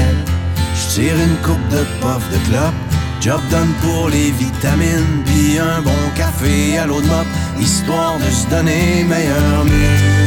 [0.75, 2.73] Je tire une coupe de puff de clope,
[3.21, 7.27] job done pour les vitamines, puis un bon café à l'eau de mop,
[7.59, 10.26] histoire de se donner meilleur mieux.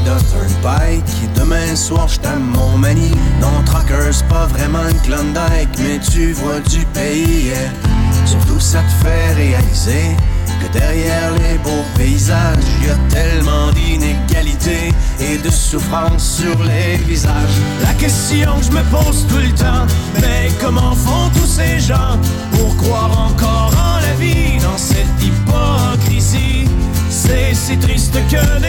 [0.00, 3.10] Florida Turnpike demain soir je mon mani.
[3.40, 7.52] Non, Trucker, c'est pas vraiment une Klondike, mais tu vois du pays.
[8.24, 10.16] Surtout ça te fait réaliser
[10.60, 17.58] que derrière les beaux paysages, y a tellement d'inégalités et de souffrance sur les visages.
[17.82, 19.86] La question que je me pose tout le temps,
[20.20, 22.18] mais comment font tous ces gens
[22.52, 26.68] pour croire encore en la vie dans cette hypocrisie?
[27.08, 28.59] C'est si triste que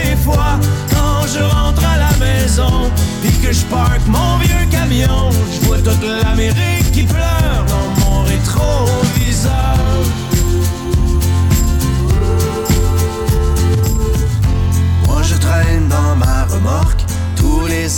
[3.52, 7.31] je parque mon vieux camion, je vois toute l'Amérique qui pleure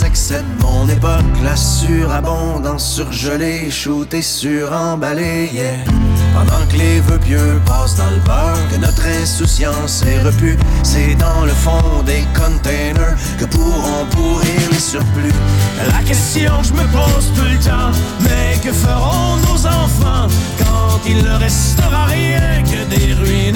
[0.09, 5.83] de mon époque, la surabondance surgelée, shootée sur emballé, yeah.
[6.33, 11.15] Pendant que les vœux pieux passent dans le beurre, que notre insouciance est repue, c'est
[11.15, 15.33] dans le fond des containers que pourront pourrir les surplus.
[15.87, 17.91] La question que je me pose tout le temps,
[18.21, 20.27] mais que feront nos enfants
[20.59, 23.55] quand il ne restera rien que des ruines?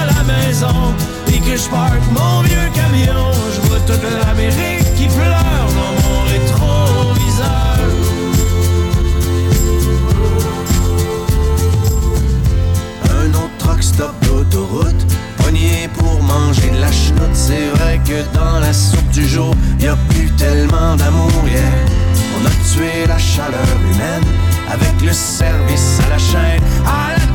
[0.23, 0.93] maison
[1.27, 6.23] et que je parque mon vieux camion, je vois toute l'Amérique qui pleure dans mon
[6.23, 7.77] rétroviseur.
[13.09, 15.05] Un autre truck stop d'autoroute,
[15.37, 17.33] pogné pour manger de la chenoute.
[17.33, 21.61] C'est vrai que dans la soupe du jour, y a plus tellement d'amour, yeah.
[22.37, 24.23] On a tué la chaleur humaine
[24.69, 26.63] avec le service à la chaîne.
[26.85, 27.30] À la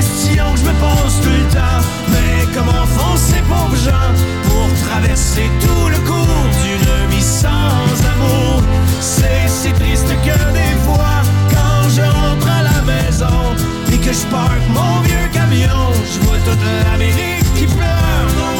[0.00, 1.82] que je me pose tout le temps.
[2.08, 4.12] Mais comment font ces pauvres gens
[4.44, 8.62] pour traverser tout le cours d'une vie sans amour?
[9.00, 13.54] C'est si triste que des fois, quand je rentre à la maison
[13.92, 18.59] et que je parque mon vieux camion, je vois toute l'Amérique qui pleure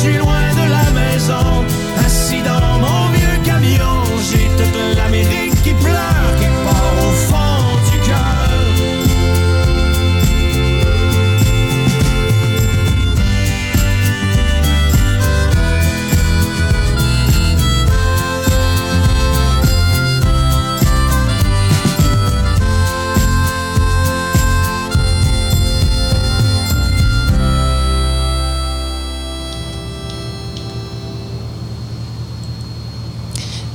[0.00, 1.79] suis loin de la maison,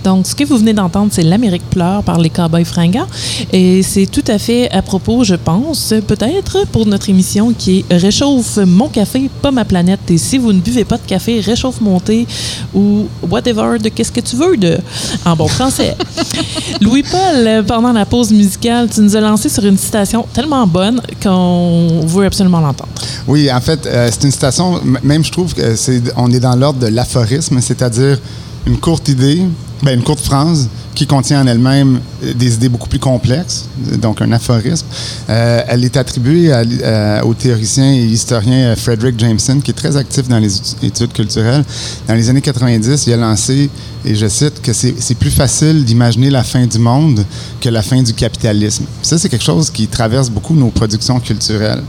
[0.05, 3.07] Donc, ce que vous venez d'entendre, c'est L'Amérique pleure par les Cowboys fringants.
[3.51, 7.93] Et c'est tout à fait à propos, je pense, peut-être pour notre émission qui est
[7.95, 9.99] Réchauffe mon café, pas ma planète.
[10.09, 12.27] Et si vous ne buvez pas de café, réchauffe mon thé
[12.75, 14.77] ou whatever de qu'est-ce que tu veux de
[15.25, 15.95] en bon français.
[16.81, 22.01] Louis-Paul, pendant la pause musicale, tu nous as lancé sur une citation tellement bonne qu'on
[22.05, 22.91] veut absolument l'entendre.
[23.27, 26.55] Oui, en fait, euh, c'est une citation, même je trouve que c'est, on est dans
[26.55, 28.19] l'ordre de l'aphorisme, c'est-à-dire
[28.67, 29.41] une courte idée,
[29.83, 33.65] ben, une courte phrase qui contient en elle-même euh, des idées beaucoup plus complexes,
[34.01, 34.85] donc un aphorisme.
[35.29, 39.97] Euh, elle est attribuée à euh, au théoricien et historien Frederick Jameson, qui est très
[39.97, 41.65] actif dans les étu- études culturelles.
[42.07, 43.69] Dans les années 90, il a lancé,
[44.05, 47.25] et je cite, que c'est, plus facile d'imaginer la fin du monde
[47.59, 48.85] que la fin du capitalisme.
[49.01, 51.83] Ça, c'est quelque chose qui traverse beaucoup nos productions culturelles.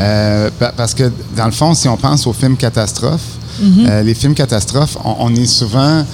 [0.00, 3.20] Euh, pa- parce que, dans le fond, si on pense aux films catastrophes,
[3.88, 6.04] euh, les films catastrophes, on, on est souvent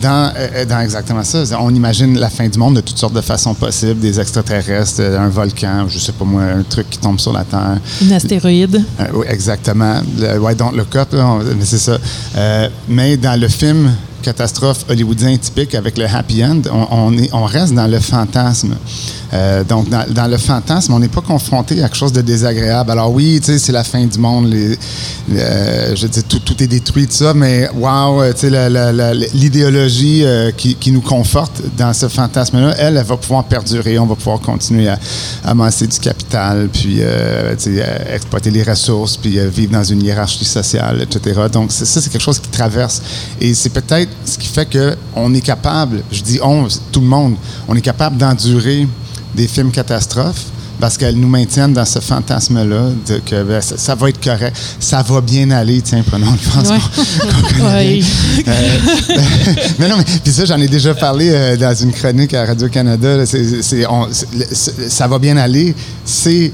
[0.00, 1.42] dans, euh, dans exactement ça.
[1.60, 5.18] On imagine la fin du monde de toutes sortes de façons possibles, des extraterrestres, euh,
[5.18, 7.78] un volcan, je sais pas moi, un truc qui tombe sur la Terre.
[8.02, 8.82] Une astéroïde.
[9.00, 10.00] Euh, oui, exactement.
[10.18, 11.98] Le, ouais, donc le cop, mais c'est ça.
[12.36, 13.90] Euh, mais dans le film
[14.20, 18.76] catastrophe hollywoodien typique avec le happy end, on, est, on reste dans le fantasme.
[19.32, 22.90] Euh, donc, dans, le fantasme, on n'est pas confronté à quelque chose de désagréable.
[22.90, 27.32] Alors oui, c'est la fin du monde, je dis tout, tout est détruit, tout ça,
[27.32, 33.44] mais wow, euh, l'idéologie euh, qui, nous conforte dans ce fantasme-là, elle, elle va pouvoir
[33.44, 33.98] perdurer.
[33.98, 34.98] On va pouvoir continuer à
[35.44, 37.00] amasser du capital, puis
[38.12, 41.42] exploiter les ressources, puis vivre dans une hiérarchie sociale, etc.
[41.52, 43.00] Donc, ça, c'est quelque chose qui traverse.
[43.40, 47.34] Et c'est peut-être ce qui fait qu'on est capable, je dis on, tout le monde,
[47.68, 48.86] on est capable d'endurer
[49.34, 50.46] des films catastrophes
[50.80, 54.56] parce qu'elles nous maintiennent dans ce fantasme-là de que ben, ça, ça va être correct,
[54.80, 55.82] ça va bien aller.
[55.82, 56.70] Tiens, prenons le.
[56.70, 56.78] Ouais.
[58.00, 58.04] Oui.
[58.48, 58.78] Euh,
[59.78, 63.24] mais non, mais puis ça, j'en ai déjà parlé euh, dans une chronique à Radio-Canada.
[63.26, 65.74] ça va bien aller.
[66.04, 66.52] C'est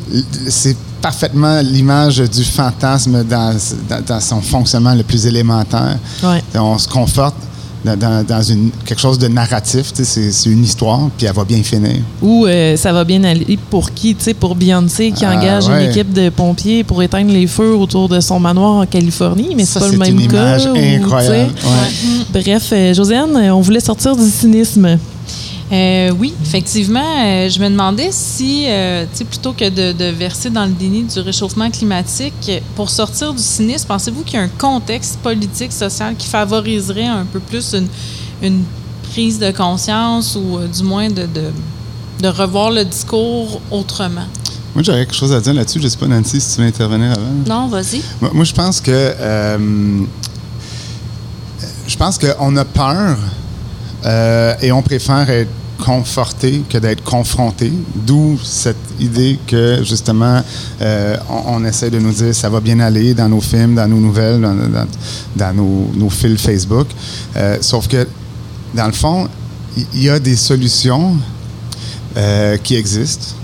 [0.48, 0.76] c'est
[1.10, 3.54] parfaitement l'image du fantasme dans,
[3.88, 5.96] dans, dans son fonctionnement le plus élémentaire.
[6.24, 6.42] Ouais.
[6.58, 7.36] On se conforte
[7.84, 9.92] dans, dans- dans une, quelque chose de narratif.
[9.94, 11.98] C'est c'est une histoire, puis elle va bien finir.
[12.20, 14.16] Ou euh, ça va bien aller pour qui?
[14.40, 15.84] Pour Beyoncé qui Ah, engage ouais.
[15.84, 19.64] une équipe de pompiers pour éteindre les feux autour de son manoir en Californie, mais
[19.64, 20.58] c'est pas le même une cas.
[20.58, 21.52] image ou, incroyable.
[21.64, 22.42] Ouais.
[22.42, 24.98] Bref, euh, Josiane, on voulait sortir du cynisme.
[25.72, 30.04] Euh, oui, effectivement, euh, je me demandais si, euh, tu sais, plutôt que de, de
[30.10, 34.44] verser dans le déni du réchauffement climatique, pour sortir du cynisme, pensez-vous qu'il y a
[34.44, 37.88] un contexte politique, social qui favoriserait un peu plus une,
[38.42, 38.62] une
[39.10, 41.50] prise de conscience ou euh, du moins de, de,
[42.20, 44.26] de revoir le discours autrement?
[44.72, 45.80] Moi, j'aurais quelque chose à dire là-dessus.
[45.80, 47.32] Je sais pas, Nancy, si tu veux intervenir avant.
[47.44, 48.02] Non, vas-y.
[48.20, 50.04] Moi, moi, je pense que euh,
[51.88, 53.16] je pense qu'on a peur
[54.06, 55.50] euh, et on préfère être
[55.84, 57.70] conforté que d'être confronté.
[57.94, 60.40] D'où cette idée que justement
[60.80, 63.86] euh, on, on essaie de nous dire ça va bien aller dans nos films, dans
[63.88, 64.86] nos nouvelles, dans, dans-
[65.36, 66.86] dans nos, nos fils Facebook.
[67.36, 68.08] Euh, sauf que
[68.74, 69.28] dans le fond,
[69.94, 71.16] il y a des solutions
[72.62, 73.34] qui existent,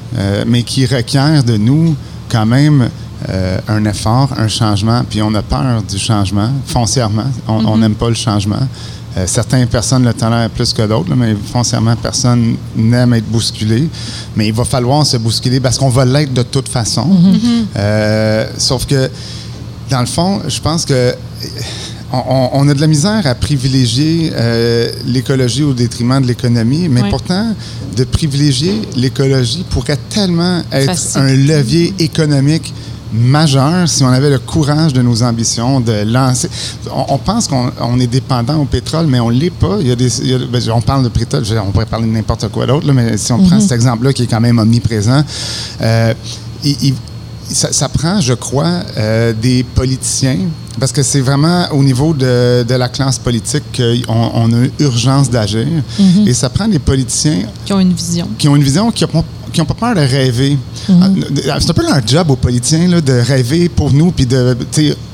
[0.46, 1.94] mais qui requièrent de nous
[2.30, 2.88] quand même
[3.28, 7.26] euh, un effort, un changement, puis on a peur du changement, foncièrement.
[7.46, 8.66] On on n'aime pas le changement.
[9.16, 13.88] Euh, certaines personnes le tolèrent plus que d'autres, mais foncièrement, personne n'aime être bousculé.
[14.36, 17.06] Mais il va falloir se bousculer parce qu'on va l'être de toute façon.
[17.76, 19.10] Euh, sauf que,
[19.90, 21.14] dans le fond, je pense que
[22.12, 27.54] on, a de la misère à privilégier euh, l'écologie au détriment de l'économie, mais pourtant,
[27.96, 31.20] de privilégier l'écologie pourrait tellement être Facile.
[31.22, 32.74] un levier économique
[33.12, 36.48] majeur si on avait le courage de nos ambitions, de lancer.
[36.94, 39.76] On, on pense qu'on on est dépendant au pétrole, mais on l'est pas.
[39.80, 42.06] Il y a des, il y a- ben, on parle de pétrole, on pourrait parler
[42.06, 44.58] de n'importe quoi d'autre, là, mais si on prend cet exemple-là qui est quand même
[44.58, 45.22] omniprésent,
[45.80, 46.14] euh,
[46.64, 46.94] il- il-
[47.50, 50.38] ça, ça prend, je crois, euh, des politiciens,
[50.80, 55.28] parce que c'est vraiment au niveau de, de la classe politique qu'on on a urgence
[55.28, 55.66] d'agir.
[56.26, 58.26] Et ça prend des politiciens Qui ont une vision.
[58.38, 60.58] qui ont une vision, qui n'ont qui ont pas peur de rêver.
[60.88, 61.08] Ah,
[61.60, 64.56] C'est un peu leur job aux politiciens là, de rêver pour nous, puis de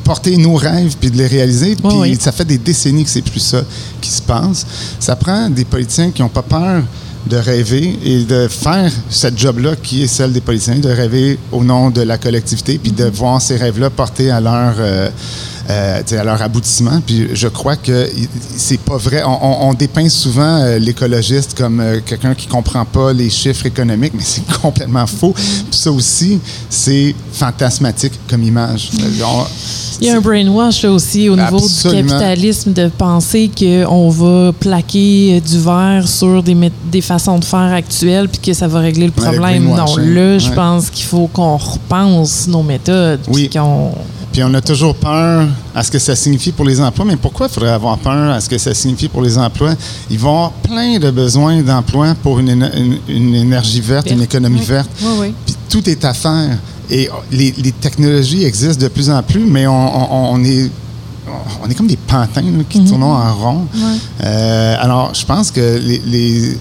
[0.04, 1.76] porter nos rêves, puis de les réaliser.
[1.76, 2.16] Puis oui.
[2.18, 3.62] ça fait des décennies que c'est plus ça
[4.00, 4.66] qui se passe.
[4.98, 6.82] Ça prend des politiciens qui n'ont pas peur
[7.28, 11.62] de rêver et de faire cette job-là qui est celle des politiciens, de rêver au
[11.64, 14.74] nom de la collectivité, puis de voir ces rêves-là portés à leur...
[14.78, 15.10] euh,
[15.70, 17.02] euh, à leur aboutissement.
[17.06, 18.08] Puis je crois que
[18.56, 19.22] c'est pas vrai.
[19.22, 19.28] On,
[19.66, 24.22] on- on dépeint souvent euh, l'écologiste comme quelqu'un qui comprend pas les chiffres économiques, mais
[24.24, 25.34] c'est complètement faux.
[25.34, 28.88] Puis ça aussi, c'est fantasmatique comme image.
[29.22, 29.44] On-
[30.00, 32.02] Il y a un brainwash aussi au niveau Absolument.
[32.02, 36.56] du capitalisme de penser qu'on va plaquer euh, du verre sur des,
[36.90, 39.64] des façons de faire actuelles puis que ça va régler le Ouais, problème.
[39.64, 43.20] Non, là, je pense qu'il faut qu'on repense nos méthodes.
[43.28, 43.48] Oui.
[43.48, 43.92] puis qu'on-
[44.32, 47.04] Puis on a toujours peur à ce que ça signifie pour les emplois.
[47.04, 49.74] Mais pourquoi il faudrait avoir peur à ce que ça signifie pour les emplois?
[50.10, 54.88] Ils vont avoir plein de besoins d'emplois pour une- une énergie verte, une économie verte.
[55.02, 55.34] Oui, oui.
[55.46, 56.56] Puis tout est à faire.
[56.90, 60.70] Et les, les technologies existent de plus en plus, mais on, on- on est,
[61.62, 63.66] on est comme des pantins là, qui tournent en rond.
[64.24, 66.58] Euh, alors, je pense que les, les-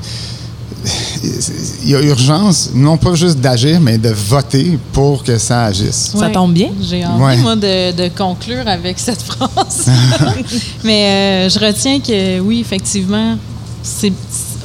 [1.84, 6.14] il y a urgence, non pas juste d'agir, mais de voter pour que ça agisse.
[6.18, 6.70] Ça tombe bien.
[6.82, 7.38] J'ai envie, Ouais.
[7.38, 9.86] moi, de, de conclure avec cette phrase.
[10.84, 13.38] Mais euh, je retiens que, oui, effectivement,
[13.84, 14.14] c'est,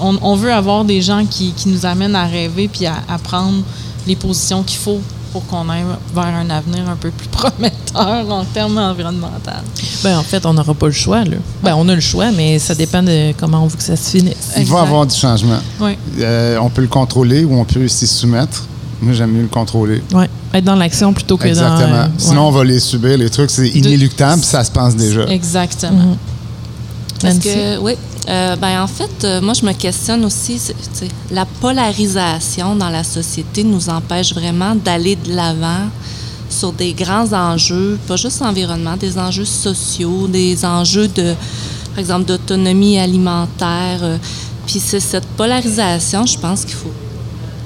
[0.01, 3.19] on, on veut avoir des gens qui, qui nous amènent à rêver puis à, à
[3.19, 3.63] prendre
[4.07, 5.01] les positions qu'il faut
[5.33, 9.51] pour qu'on aille vers un avenir un peu plus prometteur en termes environnementaux.
[10.05, 11.25] Ben, en fait, on n'aura pas le choix.
[11.25, 11.37] Là.
[11.63, 14.11] Ben, on a le choix, mais ça dépend de comment on veut que ça se
[14.11, 14.53] finisse.
[14.59, 15.59] Il va y avoir du changement.
[15.81, 15.97] Oui.
[16.21, 18.65] Euh, on peut le contrôler ou on peut s'y soumettre.
[19.01, 20.03] Moi, j'aime mieux le contrôler.
[20.13, 20.29] Ouais.
[20.55, 21.89] Être dans l'action plutôt que Exactement.
[21.89, 21.95] dans.
[21.95, 23.51] euh, Sinon, on va les subir, les trucs.
[23.51, 25.25] C'est inéluctable, ça se passe déjà.
[25.25, 25.93] Exactement.
[25.93, 26.17] Mhm.
[27.21, 27.49] Parce Nancy?
[27.49, 27.93] que, oui,
[28.29, 30.61] euh, ben, en fait, euh, moi, je me questionne aussi,
[31.31, 35.89] la polarisation dans la société nous empêche vraiment d'aller de l'avant
[36.49, 41.35] sur des grands enjeux, pas juste environnement, des enjeux sociaux, des enjeux de,
[41.91, 44.01] par exemple, d'autonomie alimentaire.
[44.03, 44.19] euh,
[44.67, 46.93] Puis c'est cette polarisation, je pense qu'il faut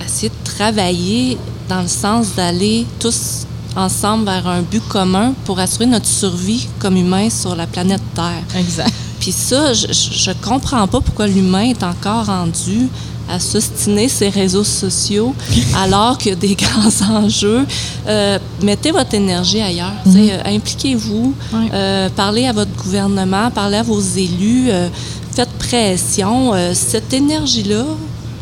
[0.04, 1.36] essayer de travailler
[1.68, 3.44] dans le sens d'aller tous
[3.74, 8.42] ensemble vers un but commun pour assurer notre survie comme humains sur la planète Terre.
[8.56, 8.92] Exact.
[9.20, 12.88] Puis ça, je, je comprends pas pourquoi l'humain est encore rendu
[13.28, 15.34] à s'ostiner ses réseaux sociaux
[15.76, 17.66] alors qu'il y a des grands enjeux.
[18.06, 19.92] Euh, mettez votre énergie ailleurs.
[20.30, 21.34] euh, Impliquez-vous.
[21.74, 24.66] Euh, parlez à votre gouvernement, parlez à vos élus.
[24.70, 24.88] euh,
[25.34, 26.52] faites pression.
[26.72, 27.84] Cette énergie-là,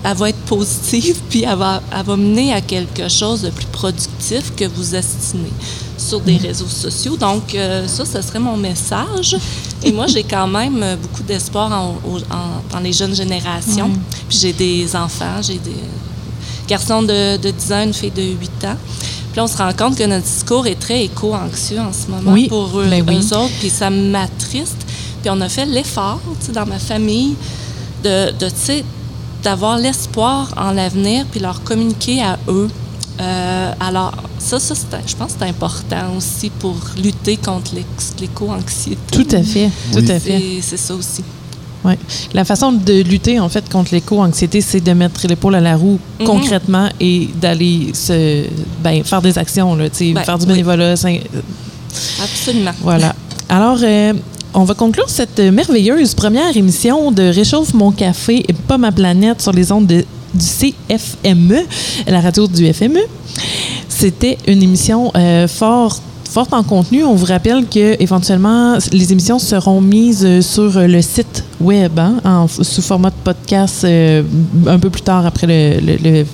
[0.04, 3.66] elle va être positive, puis elle va, elle va mener à quelque chose de plus
[3.66, 5.52] productif que vous estimez
[5.96, 7.16] sur des réseaux sociaux.
[7.16, 9.36] Donc, euh, ça, ce serait mon message.
[9.82, 11.96] Et moi, j'ai quand même euh, beaucoup d'espoir en-
[12.70, 13.90] dans les jeunes générations.
[14.28, 15.76] Puis j'ai des enfants, j'ai des
[16.68, 18.76] garçons de, de 10 ans, une fille de 8 ans.
[19.32, 22.32] Puis là, on se rend compte que notre discours est très éco-anxieux en ce moment
[22.32, 23.16] Oui, pour eux, ben oui.
[23.20, 24.76] eux autres, puis ça m'attriste.
[25.22, 27.34] Puis on a fait l'effort, tu sais, dans ma famille,
[28.02, 28.84] de, de tu sais,
[29.44, 32.68] d'avoir l'espoir en l'avenir, puis leur communiquer à eux.
[33.20, 37.72] Euh, alors, ça, ça c'est- je pense que c'est important aussi pour lutter contre
[38.20, 38.96] l'éco-anxiété.
[39.12, 39.70] Tout à fait.
[39.92, 40.10] Tout Oui.
[40.10, 40.42] à fait.
[40.62, 41.22] C'est ça aussi.
[41.84, 41.98] Ouais.
[42.32, 45.98] La façon de lutter en fait contre l'éco-anxiété, c'est de mettre l'épaule à la roue
[46.18, 46.26] Mhm.
[46.26, 48.46] concrètement et d'aller se
[48.82, 50.52] ben, faire des actions, là, Ben, faire du oui.
[50.52, 50.96] bénévolat.
[50.96, 51.08] ça-
[52.22, 52.72] Absolument.
[52.82, 53.14] Voilà.
[53.48, 54.14] Alors, euh,
[54.54, 59.40] on va conclure cette merveilleuse première émission de Réchauffe mon café et pas ma planète
[59.42, 61.60] sur les ondes de- du CFME,
[62.08, 63.00] la radio du FME.
[63.88, 67.04] C'était une émission euh, fort forte en contenu.
[67.04, 72.16] On vous rappelle que éventuellement les émissions seront mises euh, sur le site web hein,
[72.24, 74.22] en- sous format de podcast euh,
[74.66, 76.24] un peu plus tard après le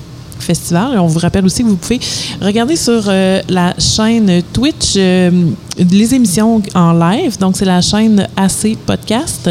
[0.41, 0.99] festival.
[0.99, 1.99] On vous rappelle aussi que vous pouvez
[2.41, 5.31] regarder sur euh, la chaîne Twitch euh,
[5.77, 7.37] les émissions en live.
[7.39, 9.49] Donc, c'est la chaîne AC Podcast.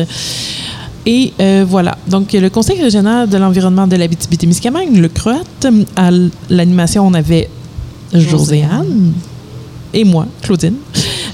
[1.07, 1.97] Et euh, voilà.
[2.09, 6.11] Donc, le Conseil régional de l'environnement de l'Abitibi-Témiscamingue, le CROAT, à
[6.51, 7.49] l'animation, on avait
[8.13, 9.13] Joséanne
[9.93, 10.75] et moi, Claudine.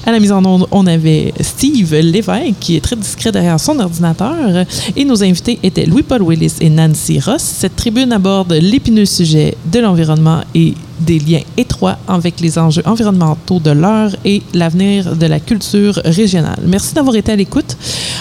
[0.08, 3.80] À la mise en onde, on avait Steve Lévesque, qui est très discret derrière son
[3.80, 4.64] ordinateur.
[4.94, 7.42] Et nos invités étaient Louis-Paul Willis et Nancy Ross.
[7.42, 13.60] Cette tribune aborde l'épineux sujet de l'environnement et des liens étroits avec les enjeux environnementaux
[13.60, 16.58] de l'heure et l'avenir de la culture régionale.
[16.66, 17.76] Merci d'avoir été à l'écoute.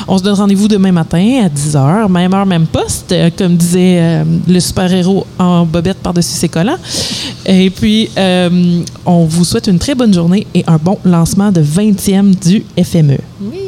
[0.08, 3.98] On se donne rendez-vous demain matin à 10h, même heure, même poste, euh, comme disait
[4.00, 6.78] euh, le super-héros en bobette par-dessus ses collants.
[7.46, 11.62] Et puis, euh, on vous souhaite une très bonne journée et un bon lancement de
[11.62, 13.18] 20e du FME.
[13.42, 13.65] Oui.